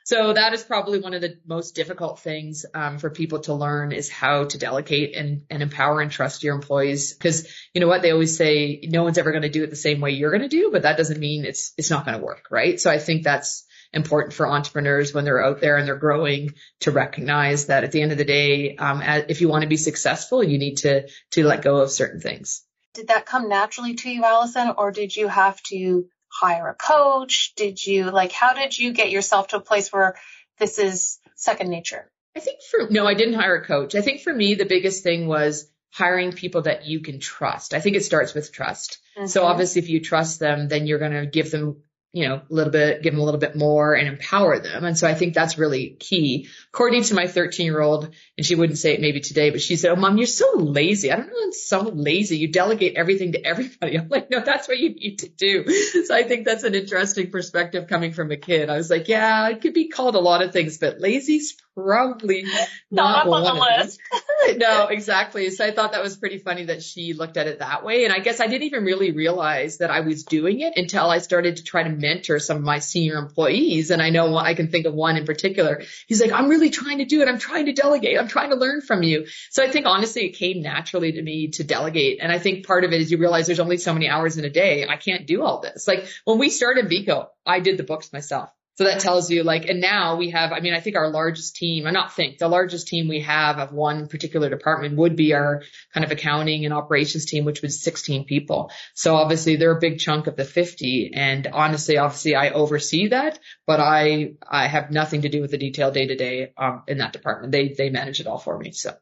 [0.06, 3.90] So that is probably one of the most difficult things um, for people to learn
[3.90, 7.12] is how to delegate and, and empower and trust your employees.
[7.12, 9.74] Because you know what they always say, no one's ever going to do it the
[9.74, 12.24] same way you're going to do, but that doesn't mean it's it's not going to
[12.24, 12.80] work, right?
[12.80, 16.50] So I think that's important for entrepreneurs when they're out there and they're growing
[16.82, 19.76] to recognize that at the end of the day, um, if you want to be
[19.76, 22.62] successful, you need to to let go of certain things.
[22.94, 27.52] Did that come naturally to you, Alison, or did you have to hire a coach?
[27.56, 30.16] Did you like how did you get yourself to a place where
[30.58, 32.10] this is second nature?
[32.36, 33.94] I think for no, I didn't hire a coach.
[33.94, 37.72] I think for me the biggest thing was hiring people that you can trust.
[37.72, 38.98] I think it starts with trust.
[39.16, 39.28] Mm-hmm.
[39.28, 41.82] So obviously if you trust them, then you're going to give them
[42.16, 44.86] you know, a little bit, give them a little bit more and empower them.
[44.86, 46.48] And so I think that's really key.
[46.72, 49.76] According to my 13 year old, and she wouldn't say it maybe today, but she
[49.76, 51.12] said, Oh, mom, you're so lazy.
[51.12, 51.34] I don't know.
[51.44, 52.38] I'm so lazy.
[52.38, 53.98] You delegate everything to everybody.
[53.98, 55.68] I'm like, no, that's what you need to do.
[56.06, 58.70] So I think that's an interesting perspective coming from a kid.
[58.70, 62.44] I was like, yeah, it could be called a lot of things, but lazy's probably
[62.90, 64.00] not, not on the list.
[64.56, 65.50] no, exactly.
[65.50, 68.04] So I thought that was pretty funny that she looked at it that way.
[68.04, 71.18] And I guess I didn't even really realize that I was doing it until I
[71.18, 73.90] started to try to mentor some of my senior employees.
[73.90, 75.82] And I know I can think of one in particular.
[76.06, 77.28] He's like, I'm really trying to do it.
[77.28, 78.18] I'm trying to delegate.
[78.18, 79.26] I'm trying to learn from you.
[79.50, 82.18] So I think honestly, it came naturally to me to delegate.
[82.20, 84.44] And I think part of it is you realize there's only so many hours in
[84.44, 84.86] a day.
[84.86, 85.88] I can't do all this.
[85.88, 88.50] Like when we started Invico, I did the books myself.
[88.76, 91.56] So that tells you like, and now we have, I mean, I think our largest
[91.56, 95.32] team, I not think the largest team we have of one particular department would be
[95.32, 95.62] our
[95.94, 98.70] kind of accounting and operations team, which was 16 people.
[98.92, 101.12] So obviously they're a big chunk of the 50.
[101.14, 105.58] And honestly, obviously I oversee that, but I, I have nothing to do with the
[105.58, 106.52] detail day to day,
[106.86, 107.52] in that department.
[107.52, 108.72] They, they manage it all for me.
[108.72, 108.94] So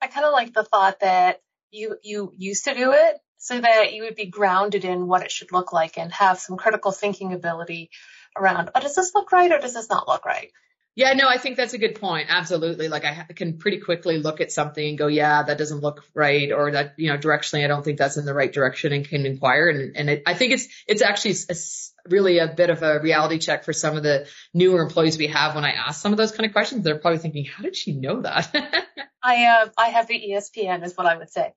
[0.00, 1.40] I kind of like the thought that
[1.72, 5.32] you, you used to do it so that you would be grounded in what it
[5.32, 7.90] should look like and have some critical thinking ability
[8.38, 10.50] around, oh, does this look right or does this not look right?
[10.96, 12.28] Yeah, no, I think that's a good point.
[12.30, 12.88] Absolutely.
[12.88, 16.50] Like I can pretty quickly look at something and go, yeah, that doesn't look right.
[16.50, 19.26] Or that, you know, directionally, I don't think that's in the right direction and can
[19.26, 19.68] inquire.
[19.68, 21.54] And, and it, I think it's, it's actually a,
[22.08, 25.54] really a bit of a reality check for some of the newer employees we have
[25.54, 26.82] when I ask some of those kind of questions.
[26.82, 28.54] They're probably thinking, how did she know that?
[29.22, 31.52] I, uh, I have the ESPN is what I would say.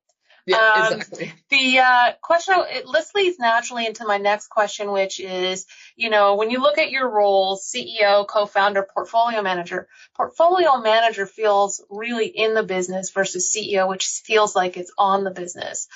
[0.45, 1.33] Yeah, um, exactly.
[1.49, 6.35] The uh, question, it, this leads naturally into my next question, which is, you know,
[6.35, 12.53] when you look at your roles, CEO, co-founder, portfolio manager, portfolio manager feels really in
[12.53, 15.87] the business versus CEO, which feels like it's on the business.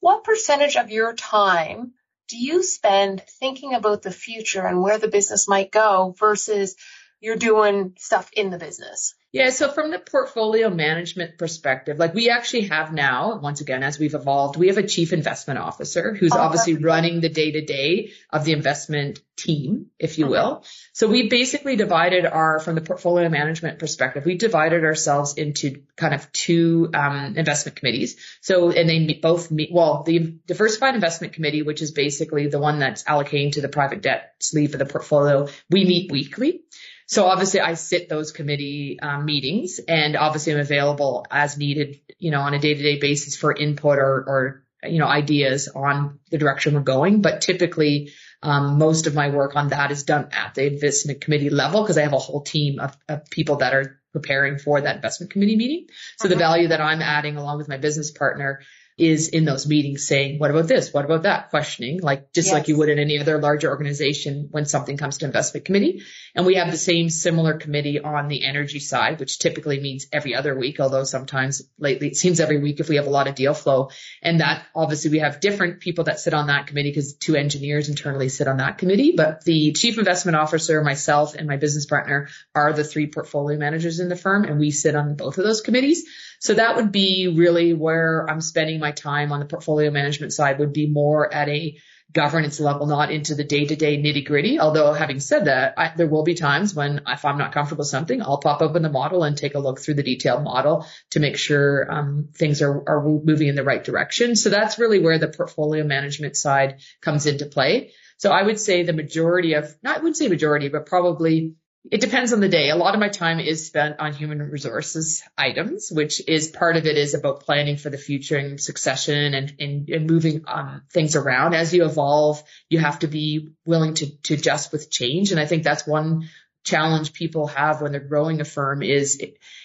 [0.00, 1.92] What percentage of your time
[2.28, 6.76] do you spend thinking about the future and where the business might go versus
[7.20, 9.14] you're doing stuff in the business?
[9.32, 9.50] Yeah.
[9.50, 14.14] So from the portfolio management perspective, like we actually have now, once again, as we've
[14.14, 18.10] evolved, we have a chief investment officer who's oh, obviously running the day to day
[18.30, 20.64] of the investment team, if you will.
[20.92, 26.12] So we basically divided our, from the portfolio management perspective, we divided ourselves into kind
[26.12, 28.16] of two um, investment committees.
[28.40, 32.58] So, and they meet, both meet, well, the diversified investment committee, which is basically the
[32.58, 36.62] one that's allocating to the private debt sleeve of the portfolio, we meet weekly.
[37.10, 42.30] So obviously I sit those committee um, meetings and obviously I'm available as needed, you
[42.30, 46.20] know, on a day to day basis for input or, or, you know, ideas on
[46.30, 47.20] the direction we're going.
[47.20, 48.12] But typically,
[48.44, 51.98] um, most of my work on that is done at the investment committee level because
[51.98, 55.56] I have a whole team of, of people that are preparing for that investment committee
[55.56, 55.88] meeting.
[56.20, 56.44] So the uh-huh.
[56.44, 58.60] value that I'm adding along with my business partner
[59.00, 60.92] is in those meetings saying, what about this?
[60.92, 61.48] What about that?
[61.50, 62.52] Questioning, like just yes.
[62.52, 66.02] like you would in any other larger organization when something comes to investment committee.
[66.34, 70.34] And we have the same similar committee on the energy side, which typically meets every
[70.34, 73.34] other week, although sometimes lately it seems every week if we have a lot of
[73.34, 73.90] deal flow.
[74.22, 77.88] And that obviously we have different people that sit on that committee because two engineers
[77.88, 79.14] internally sit on that committee.
[79.16, 83.98] But the chief investment officer, myself and my business partner are the three portfolio managers
[83.98, 86.04] in the firm and we sit on both of those committees.
[86.40, 90.58] So that would be really where I'm spending my time on the portfolio management side
[90.58, 91.78] would be more at a
[92.12, 94.58] governance level, not into the day to day nitty gritty.
[94.58, 97.88] Although having said that, I, there will be times when if I'm not comfortable with
[97.88, 101.20] something, I'll pop open the model and take a look through the detailed model to
[101.20, 104.34] make sure um, things are, are moving in the right direction.
[104.34, 107.92] So that's really where the portfolio management side comes into play.
[108.16, 111.54] So I would say the majority of, not, I wouldn't say majority, but probably
[111.90, 112.68] it depends on the day.
[112.68, 116.84] A lot of my time is spent on human resources items, which is part of
[116.84, 121.16] it is about planning for the future and succession and, and, and moving um, things
[121.16, 121.54] around.
[121.54, 125.30] As you evolve, you have to be willing to, to adjust with change.
[125.30, 126.28] And I think that's one
[126.64, 129.22] challenge people have when they're growing a firm is,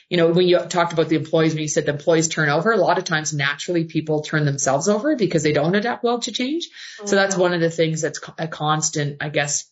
[0.10, 2.72] you know, when you talked about the employees, when you said the employees turn over,
[2.72, 6.32] a lot of times naturally people turn themselves over because they don't adapt well to
[6.32, 6.68] change.
[6.68, 7.08] Mm-hmm.
[7.08, 7.42] So that's mm-hmm.
[7.42, 9.70] one of the things that's a constant, I guess,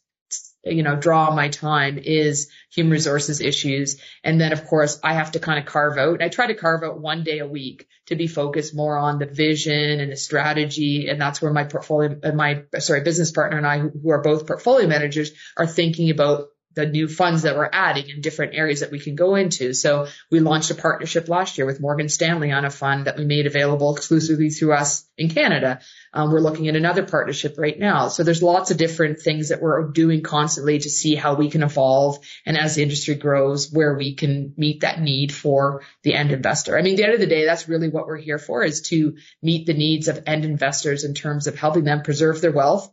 [0.63, 3.99] you know, draw my time is human resources issues.
[4.23, 6.83] And then of course I have to kind of carve out, I try to carve
[6.83, 11.07] out one day a week to be focused more on the vision and the strategy.
[11.09, 14.47] And that's where my portfolio, and my, sorry, business partner and I, who are both
[14.47, 18.91] portfolio managers are thinking about the new funds that we're adding in different areas that
[18.91, 19.73] we can go into.
[19.73, 23.25] So we launched a partnership last year with Morgan Stanley on a fund that we
[23.25, 25.79] made available exclusively through us in Canada.
[26.13, 28.07] Um, we're looking at another partnership right now.
[28.07, 31.63] So there's lots of different things that we're doing constantly to see how we can
[31.63, 36.31] evolve and as the industry grows, where we can meet that need for the end
[36.31, 36.77] investor.
[36.77, 38.81] I mean, at the end of the day, that's really what we're here for is
[38.89, 42.91] to meet the needs of end investors in terms of helping them preserve their wealth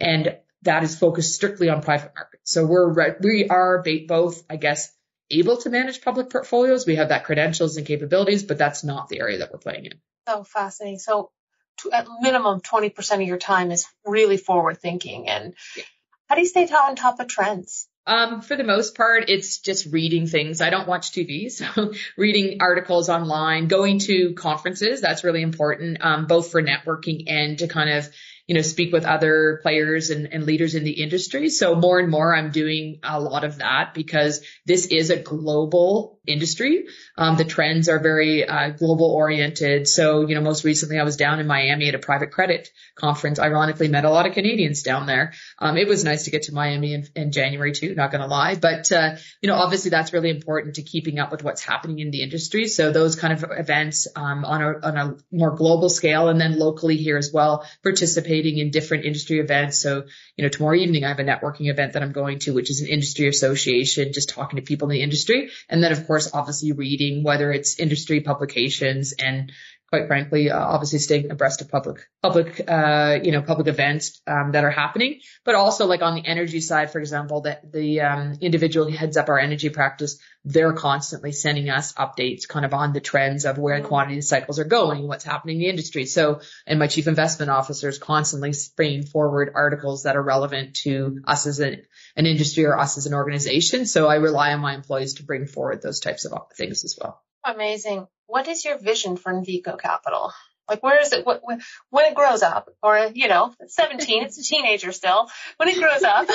[0.00, 2.52] and that is focused strictly on private markets.
[2.52, 4.92] So we're, we are both, I guess,
[5.30, 6.86] able to manage public portfolios.
[6.86, 10.00] We have that credentials and capabilities, but that's not the area that we're playing in.
[10.26, 10.98] So fascinating.
[10.98, 11.30] So
[11.78, 15.28] to, at minimum, 20% of your time is really forward thinking.
[15.28, 15.84] And yeah.
[16.26, 17.88] how do you stay on top of trends?
[18.06, 20.62] Um, for the most part, it's just reading things.
[20.62, 25.02] I don't watch TV, so reading articles online, going to conferences.
[25.02, 28.08] That's really important, um, both for networking and to kind of
[28.48, 31.50] you know, speak with other players and, and leaders in the industry.
[31.50, 36.18] So more and more I'm doing a lot of that because this is a global
[36.26, 36.86] industry.
[37.16, 39.86] Um, the trends are very uh, global oriented.
[39.86, 43.38] So, you know, most recently I was down in Miami at a private credit conference.
[43.38, 45.34] Ironically, met a lot of Canadians down there.
[45.58, 48.28] Um, it was nice to get to Miami in, in January too, not going to
[48.28, 48.54] lie.
[48.54, 52.10] But, uh, you know, obviously that's really important to keeping up with what's happening in
[52.10, 52.66] the industry.
[52.66, 56.58] So those kind of events um, on, a, on a more global scale and then
[56.58, 59.80] locally here as well, participate participating in different industry events.
[59.80, 60.04] So,
[60.36, 62.80] you know, tomorrow evening I have a networking event that I'm going to, which is
[62.80, 65.50] an industry association, just talking to people in the industry.
[65.68, 69.52] And then of course, obviously reading, whether it's industry publications and
[69.88, 74.52] quite frankly, uh, obviously staying abreast of public, public, uh, you know, public events, um,
[74.52, 78.34] that are happening, but also like on the energy side, for example, that the, um,
[78.40, 82.92] individual who heads up our energy practice, they're constantly sending us updates kind of on
[82.92, 86.04] the trends of where commodity cycles are going, what's happening in the industry.
[86.04, 91.22] So, and my chief investment officer is constantly bringing forward articles that are relevant to
[91.26, 91.82] us as an,
[92.14, 93.86] an industry or us as an organization.
[93.86, 97.22] So I rely on my employees to bring forward those types of things as well.
[97.44, 98.06] Amazing.
[98.28, 100.32] What is your vision for Invico Capital?
[100.68, 104.42] Like, where is it when, when it grows up, or you know, 17, it's a
[104.42, 105.30] teenager still.
[105.56, 106.28] When it grows up,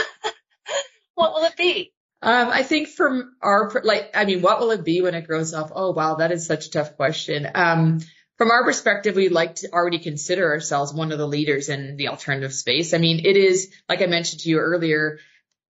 [1.13, 1.93] what will it be?
[2.23, 5.53] Um, I think from our like, I mean, what will it be when it grows
[5.53, 5.71] up?
[5.75, 7.47] Oh wow, that is such a tough question.
[7.53, 7.99] Um,
[8.39, 12.07] from our perspective, we'd like to already consider ourselves one of the leaders in the
[12.07, 12.95] alternative space.
[12.95, 15.19] I mean, it is like I mentioned to you earlier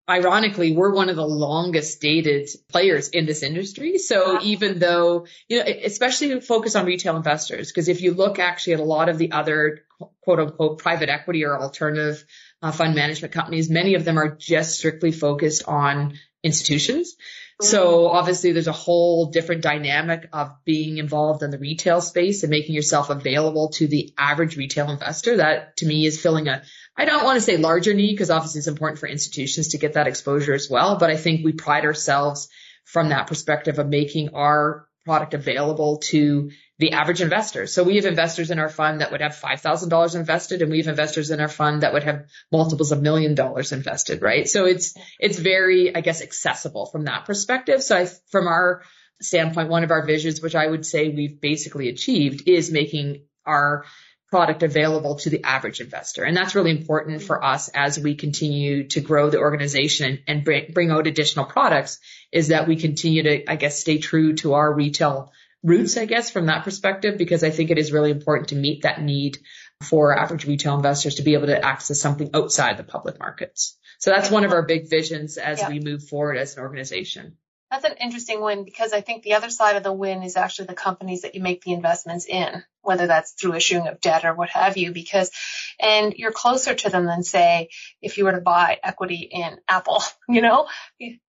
[0.09, 3.97] ironically, we're one of the longest dated players in this industry.
[3.97, 8.73] So even though, you know, especially focus on retail investors, because if you look actually
[8.73, 9.81] at a lot of the other
[10.21, 12.23] quote unquote private equity or alternative
[12.61, 17.15] uh, fund management companies, many of them are just strictly focused on institutions.
[17.61, 22.49] So obviously there's a whole different dynamic of being involved in the retail space and
[22.49, 25.37] making yourself available to the average retail investor.
[25.37, 26.63] That to me is filling a,
[26.95, 29.93] I don't want to say larger need because obviously it's important for institutions to get
[29.93, 30.97] that exposure as well.
[30.97, 32.49] But I think we pride ourselves
[32.85, 37.67] from that perspective of making our product available to the average investor.
[37.67, 40.87] So we have investors in our fund that would have $5,000 invested and we have
[40.87, 44.47] investors in our fund that would have multiples of million dollars invested, right?
[44.47, 47.83] So it's, it's very, I guess, accessible from that perspective.
[47.83, 48.83] So I, from our
[49.21, 53.85] standpoint, one of our visions, which I would say we've basically achieved is making our
[54.33, 56.23] product available to the average investor.
[56.23, 60.71] And that's really important for us as we continue to grow the organization and bring,
[60.73, 61.99] bring out additional products
[62.31, 66.31] is that we continue to, I guess, stay true to our retail roots, I guess,
[66.31, 69.37] from that perspective, because I think it is really important to meet that need
[69.83, 73.77] for average retail investors to be able to access something outside the public markets.
[73.99, 75.69] So that's one of our big visions as yeah.
[75.69, 77.37] we move forward as an organization.
[77.69, 80.69] That's an interesting win because I think the other side of the win is actually
[80.69, 82.63] the companies that you make the investments in.
[82.83, 85.31] Whether that's through issuing of debt or what have you, because,
[85.79, 87.69] and you're closer to them than say,
[88.01, 90.67] if you were to buy equity in Apple, you know?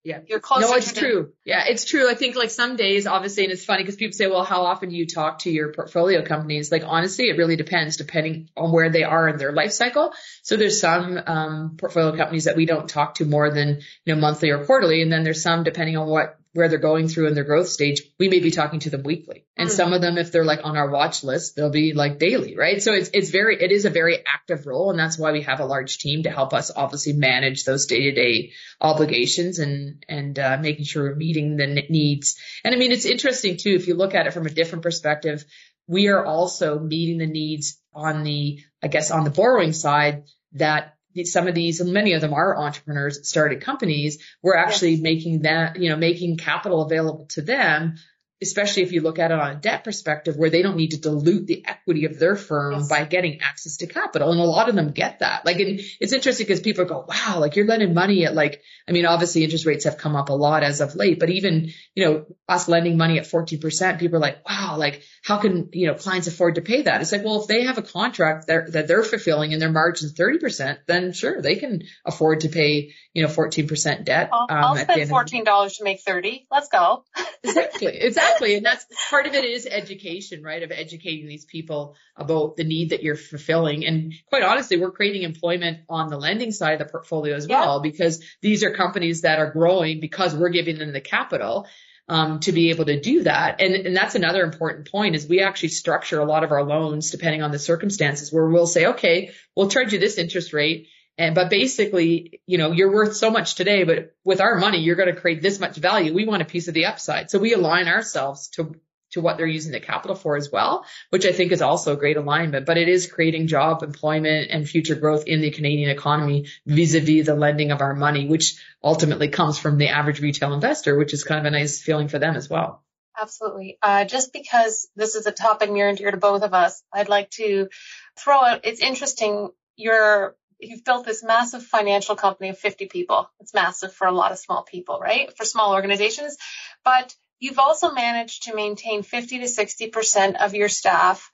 [0.03, 0.19] Yeah.
[0.27, 1.31] You're closer No, it's true.
[1.45, 2.09] Yeah, it's true.
[2.09, 4.89] I think like some days, obviously, and it's funny because people say, well, how often
[4.89, 6.71] do you talk to your portfolio companies?
[6.71, 10.11] Like honestly, it really depends depending on where they are in their life cycle.
[10.41, 14.19] So there's some, um, portfolio companies that we don't talk to more than, you know,
[14.19, 15.01] monthly or quarterly.
[15.01, 18.01] And then there's some depending on what where they're going through in their growth stage,
[18.19, 19.45] we may be talking to them weekly.
[19.57, 19.75] And mm-hmm.
[19.75, 22.81] some of them, if they're like on our watch list, they'll be like daily, right?
[22.81, 24.91] So it's, it's very, it is a very active role.
[24.91, 28.03] And that's why we have a large team to help us obviously manage those day
[28.03, 32.39] to day obligations and, and, uh, making sure we're meeting the needs.
[32.63, 35.43] And I mean, it's interesting too, if you look at it from a different perspective,
[35.87, 40.23] we are also meeting the needs on the, I guess, on the borrowing side
[40.53, 44.91] that some of these, and many of them are entrepreneurs that started companies, we're actually
[44.91, 45.01] yes.
[45.01, 47.95] making that, you know, making capital available to them
[48.43, 50.99] especially if you look at it on a debt perspective where they don't need to
[50.99, 52.87] dilute the equity of their firm yes.
[52.87, 54.31] by getting access to capital.
[54.31, 55.45] And a lot of them get that.
[55.45, 59.05] Like, it's interesting because people go, wow, like you're lending money at like, I mean,
[59.05, 62.25] obviously interest rates have come up a lot as of late, but even, you know,
[62.47, 66.27] us lending money at 14%, people are like, wow, like how can, you know, clients
[66.27, 67.01] afford to pay that?
[67.01, 70.13] It's like, well, if they have a contract that, that they're fulfilling and their margin's
[70.13, 74.29] 30%, then sure, they can afford to pay, you know, 14% debt.
[74.31, 76.47] I'll, um, I'll spend $14 to make 30.
[76.51, 77.05] Let's go.
[77.43, 77.87] exactly.
[77.87, 78.32] Exactly.
[78.41, 80.63] And that's part of it is education, right?
[80.63, 83.85] Of educating these people about the need that you're fulfilling.
[83.85, 87.81] And quite honestly, we're creating employment on the lending side of the portfolio as well,
[87.83, 87.91] yeah.
[87.91, 91.67] because these are companies that are growing because we're giving them the capital.
[92.09, 93.61] Um, to be able to do that.
[93.61, 97.11] And, and that's another important point is we actually structure a lot of our loans
[97.11, 101.35] depending on the circumstances where we'll say, okay, we'll charge you this interest rate and,
[101.35, 105.13] but basically, you know, you're worth so much today, but with our money, you're going
[105.13, 106.13] to create this much value.
[106.13, 107.29] We want a piece of the upside.
[107.29, 108.75] So we align ourselves to,
[109.11, 111.97] to what they're using the capital for as well, which I think is also a
[111.97, 116.47] great alignment, but it is creating job employment and future growth in the Canadian economy
[116.65, 121.13] vis-a-vis the lending of our money, which ultimately comes from the average retail investor, which
[121.13, 122.83] is kind of a nice feeling for them as well.
[123.15, 123.77] Absolutely.
[123.83, 127.09] Uh, just because this is a topic near and dear to both of us, I'd
[127.09, 127.69] like to
[128.17, 130.35] throw out, it's interesting, your
[130.67, 133.29] you've built this massive financial company of 50 people.
[133.39, 135.35] It's massive for a lot of small people, right?
[135.35, 136.37] For small organizations.
[136.83, 141.31] But you've also managed to maintain 50 to 60% of your staff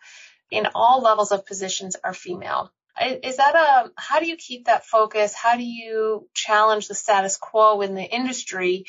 [0.52, 2.72] in all levels of positions are female.
[3.00, 5.34] Is that a, how do you keep that focus?
[5.34, 8.86] How do you challenge the status quo in the industry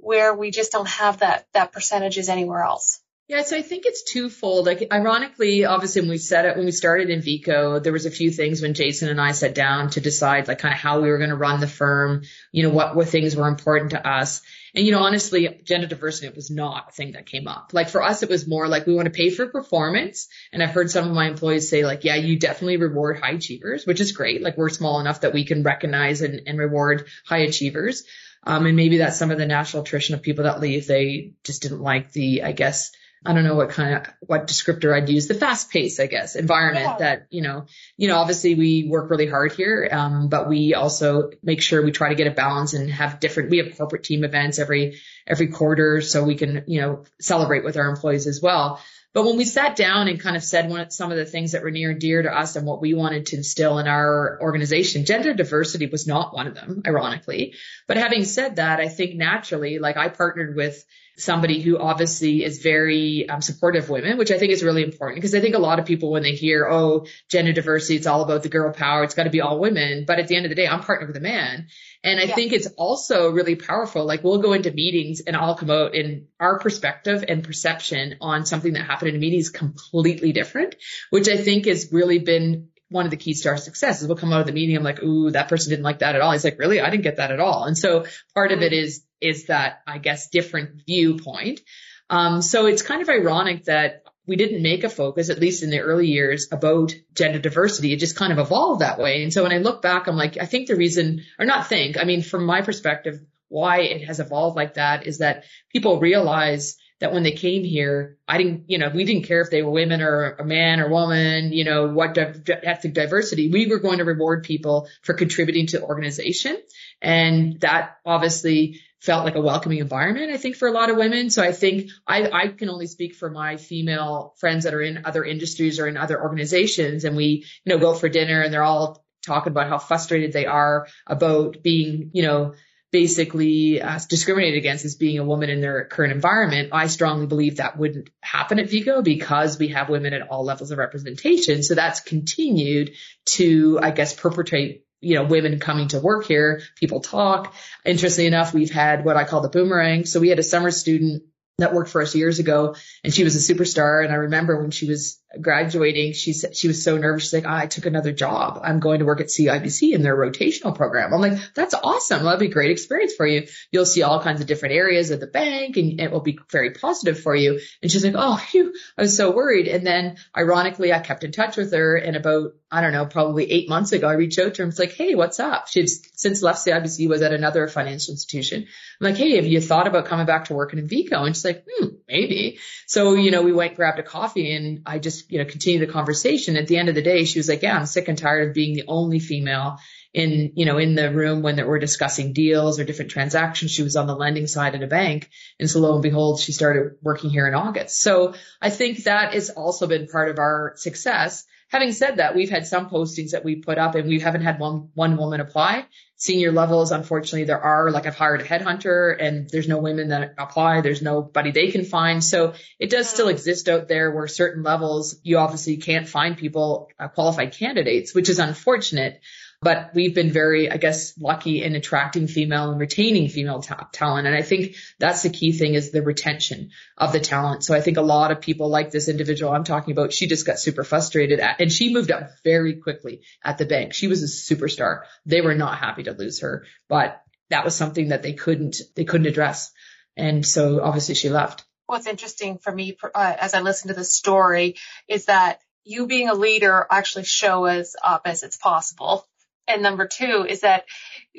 [0.00, 3.00] where we just don't have that, that percentages anywhere else?
[3.28, 4.66] Yeah, so I think it's twofold.
[4.66, 8.30] Like, ironically, obviously, when we set it, when we started Invico, there was a few
[8.30, 11.18] things when Jason and I sat down to decide, like, kind of how we were
[11.18, 12.22] going to run the firm.
[12.52, 14.42] You know, what were things were important to us.
[14.76, 17.70] And you know, honestly, gender diversity was not a thing that came up.
[17.72, 20.28] Like for us, it was more like we want to pay for performance.
[20.52, 23.86] And I've heard some of my employees say, like, yeah, you definitely reward high achievers,
[23.86, 24.42] which is great.
[24.42, 28.04] Like we're small enough that we can recognize and, and reward high achievers.
[28.42, 30.86] Um, and maybe that's some of the natural attrition of people that leave.
[30.86, 32.92] They just didn't like the, I guess
[33.26, 36.36] I don't know what kind of, what descriptor I'd use, the fast pace, I guess,
[36.36, 36.96] environment yeah.
[36.98, 37.66] that, you know,
[37.96, 39.88] you know, obviously we work really hard here.
[39.90, 43.50] Um, but we also make sure we try to get a balance and have different,
[43.50, 47.76] we have corporate team events every, every quarter so we can, you know, celebrate with
[47.76, 48.80] our employees as well.
[49.16, 51.62] But when we sat down and kind of said one, some of the things that
[51.62, 55.06] were near and dear to us and what we wanted to instill in our organization,
[55.06, 57.54] gender diversity was not one of them, ironically.
[57.86, 60.84] But having said that, I think naturally, like I partnered with
[61.16, 65.16] somebody who obviously is very um, supportive of women, which I think is really important
[65.16, 68.22] because I think a lot of people when they hear, oh, gender diversity, it's all
[68.22, 70.04] about the girl power, it's got to be all women.
[70.06, 71.68] But at the end of the day, I'm partnered with a man.
[72.06, 72.34] And I yeah.
[72.36, 74.04] think it's also really powerful.
[74.06, 78.46] Like we'll go into meetings and I'll come out and our perspective and perception on
[78.46, 80.76] something that happened in a meeting is completely different,
[81.10, 84.16] which I think has really been one of the keys to our success is we'll
[84.16, 84.76] come out of the meeting.
[84.76, 86.30] I'm like, ooh, that person didn't like that at all.
[86.30, 86.80] He's like, really?
[86.80, 87.64] I didn't get that at all.
[87.64, 91.60] And so part of it is, is that, I guess, different viewpoint.
[92.08, 95.70] Um, so it's kind of ironic that we didn't make a focus, at least in
[95.70, 97.92] the early years, about gender diversity.
[97.92, 99.22] It just kind of evolved that way.
[99.22, 101.96] And so when I look back, I'm like, I think the reason, or not think,
[101.98, 106.76] I mean, from my perspective, why it has evolved like that is that people realize
[106.98, 109.70] that when they came here, I didn't, you know, we didn't care if they were
[109.70, 113.50] women or a man or woman, you know, what ethnic diversity.
[113.50, 116.56] We were going to reward people for contributing to the organization.
[117.02, 121.30] And that obviously felt like a welcoming environment, I think, for a lot of women.
[121.30, 125.02] So I think I, I can only speak for my female friends that are in
[125.04, 127.04] other industries or in other organizations.
[127.04, 130.46] And we, you know, go for dinner and they're all talking about how frustrated they
[130.46, 132.54] are about being, you know,
[132.92, 136.70] basically uh, discriminated against as being a woman in their current environment.
[136.72, 140.70] I strongly believe that wouldn't happen at Vico because we have women at all levels
[140.70, 141.62] of representation.
[141.62, 142.92] So that's continued
[143.26, 147.54] to, I guess, perpetrate you know, women coming to work here, people talk.
[147.84, 150.04] Interestingly enough, we've had what I call the boomerang.
[150.04, 151.22] So we had a summer student
[151.58, 154.04] that worked for us years ago and she was a superstar.
[154.04, 157.24] And I remember when she was graduating, she said she was so nervous.
[157.24, 158.60] She's like, oh, I took another job.
[158.62, 161.12] I'm going to work at CIBC in their rotational program.
[161.12, 162.22] I'm like, that's awesome.
[162.22, 163.46] That'll be a great experience for you.
[163.70, 166.70] You'll see all kinds of different areas of the bank and it will be very
[166.70, 167.60] positive for you.
[167.82, 169.68] And she's like, oh, phew, I was so worried.
[169.68, 173.50] And then ironically, I kept in touch with her and about, I don't know, probably
[173.50, 175.68] eight months ago, I reached out to her and was like, Hey, what's up?
[175.68, 178.62] She'd since left CIBC was at another financial institution.
[178.62, 181.26] I'm like, Hey, have you thought about coming back to work Invico?
[181.26, 182.58] And she's like, hmm, maybe.
[182.86, 185.92] So, you know, we went, grabbed a coffee and I just, you know, continue the
[185.92, 186.56] conversation.
[186.56, 188.54] At the end of the day, she was like, yeah, I'm sick and tired of
[188.54, 189.78] being the only female
[190.14, 193.70] in, you know, in the room when we're discussing deals or different transactions.
[193.70, 195.28] She was on the lending side at a bank.
[195.60, 198.00] And so lo and behold, she started working here in August.
[198.00, 201.44] So I think that has also been part of our success.
[201.68, 204.60] Having said that, we've had some postings that we put up and we haven't had
[204.60, 205.86] one, one woman apply.
[206.14, 210.34] Senior levels, unfortunately, there are, like I've hired a headhunter and there's no women that
[210.38, 210.80] apply.
[210.80, 212.22] There's nobody they can find.
[212.22, 216.88] So it does still exist out there where certain levels, you obviously can't find people,
[217.00, 219.20] uh, qualified candidates, which is unfortunate.
[219.62, 224.26] But we've been very, I guess, lucky in attracting female and retaining female ta- talent.
[224.26, 227.64] And I think that's the key thing is the retention of the talent.
[227.64, 230.46] So I think a lot of people like this individual I'm talking about, she just
[230.46, 233.94] got super frustrated at, and she moved up very quickly at the bank.
[233.94, 235.02] She was a superstar.
[235.24, 239.04] They were not happy to lose her, but that was something that they couldn't, they
[239.04, 239.72] couldn't address.
[240.16, 241.64] And so obviously she left.
[241.86, 244.76] What's interesting for me uh, as I listen to the story
[245.08, 249.24] is that you being a leader actually show as up as it's possible
[249.68, 250.84] and number two is that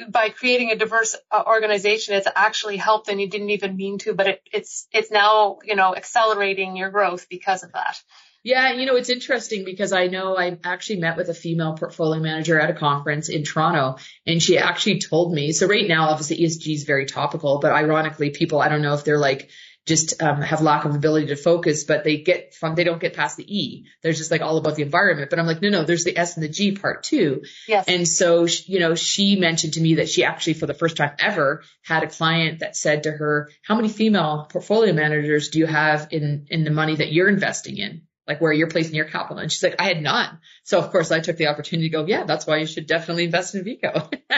[0.09, 4.13] by creating a diverse uh, organization, it's actually helped and you didn't even mean to,
[4.13, 8.01] but it, it's, it's now, you know, accelerating your growth because of that.
[8.43, 12.21] Yeah, you know, it's interesting because I know I actually met with a female portfolio
[12.21, 16.37] manager at a conference in Toronto and she actually told me, so right now, obviously
[16.37, 19.49] ESG is very topical, but ironically people, I don't know if they're like,
[19.87, 23.15] just um, have lack of ability to focus, but they get from they don't get
[23.15, 23.85] past the E.
[24.03, 25.29] They're just like all about the environment.
[25.29, 27.43] But I'm like, no, no, there's the S and the G part too.
[27.67, 27.85] Yes.
[27.87, 31.11] And so you know, she mentioned to me that she actually for the first time
[31.19, 35.65] ever had a client that said to her, "How many female portfolio managers do you
[35.65, 39.37] have in in the money that you're investing in?" Like where you're placing your capital.
[39.37, 40.39] And she's like, I had none.
[40.63, 43.23] So of course I took the opportunity to go, yeah, that's why you should definitely
[43.23, 44.09] invest in Vico.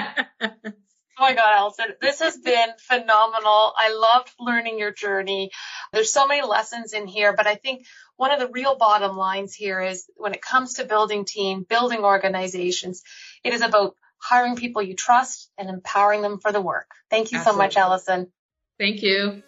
[1.20, 3.74] Oh my God, Alison, this has been phenomenal.
[3.76, 5.52] I loved learning your journey.
[5.92, 9.54] There's so many lessons in here, but I think one of the real bottom lines
[9.54, 13.04] here is when it comes to building team, building organizations,
[13.44, 16.88] it is about hiring people you trust and empowering them for the work.
[17.10, 17.60] Thank you Absolutely.
[17.60, 18.32] so much, Alison.
[18.78, 19.44] Thank you.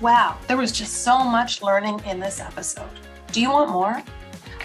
[0.00, 2.88] Wow, there was just so much learning in this episode.
[3.30, 4.02] Do you want more?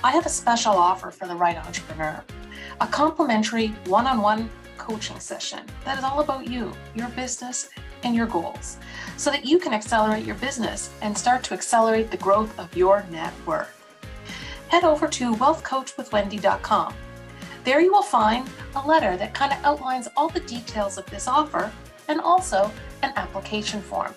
[0.06, 2.24] I have a special offer for the right entrepreneur.
[2.80, 4.50] A complimentary one-on-one
[4.90, 7.70] coaching session that is all about you, your business,
[8.04, 8.78] and your goals
[9.18, 13.06] so that you can accelerate your business and start to accelerate the growth of your
[13.12, 13.76] net worth.
[14.70, 16.94] Head over to wealthcoachwithwendy.com.
[17.64, 21.28] There you will find a letter that kind of outlines all the details of this
[21.28, 21.72] offer
[22.08, 22.72] and also
[23.04, 24.14] an application form.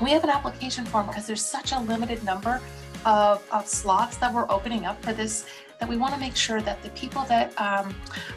[0.00, 2.60] We have an application form because there's such a limited number
[3.04, 5.46] of, of slots that we're opening up for this
[5.80, 7.94] that we want to make sure that the people that um,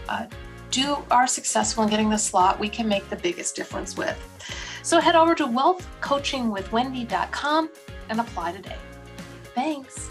[0.07, 0.25] uh,
[0.71, 4.17] do are successful in getting the slot, we can make the biggest difference with.
[4.83, 7.69] So head over to wealthcoachingwithwendy.com
[8.09, 8.77] and apply today.
[9.53, 10.10] Thanks.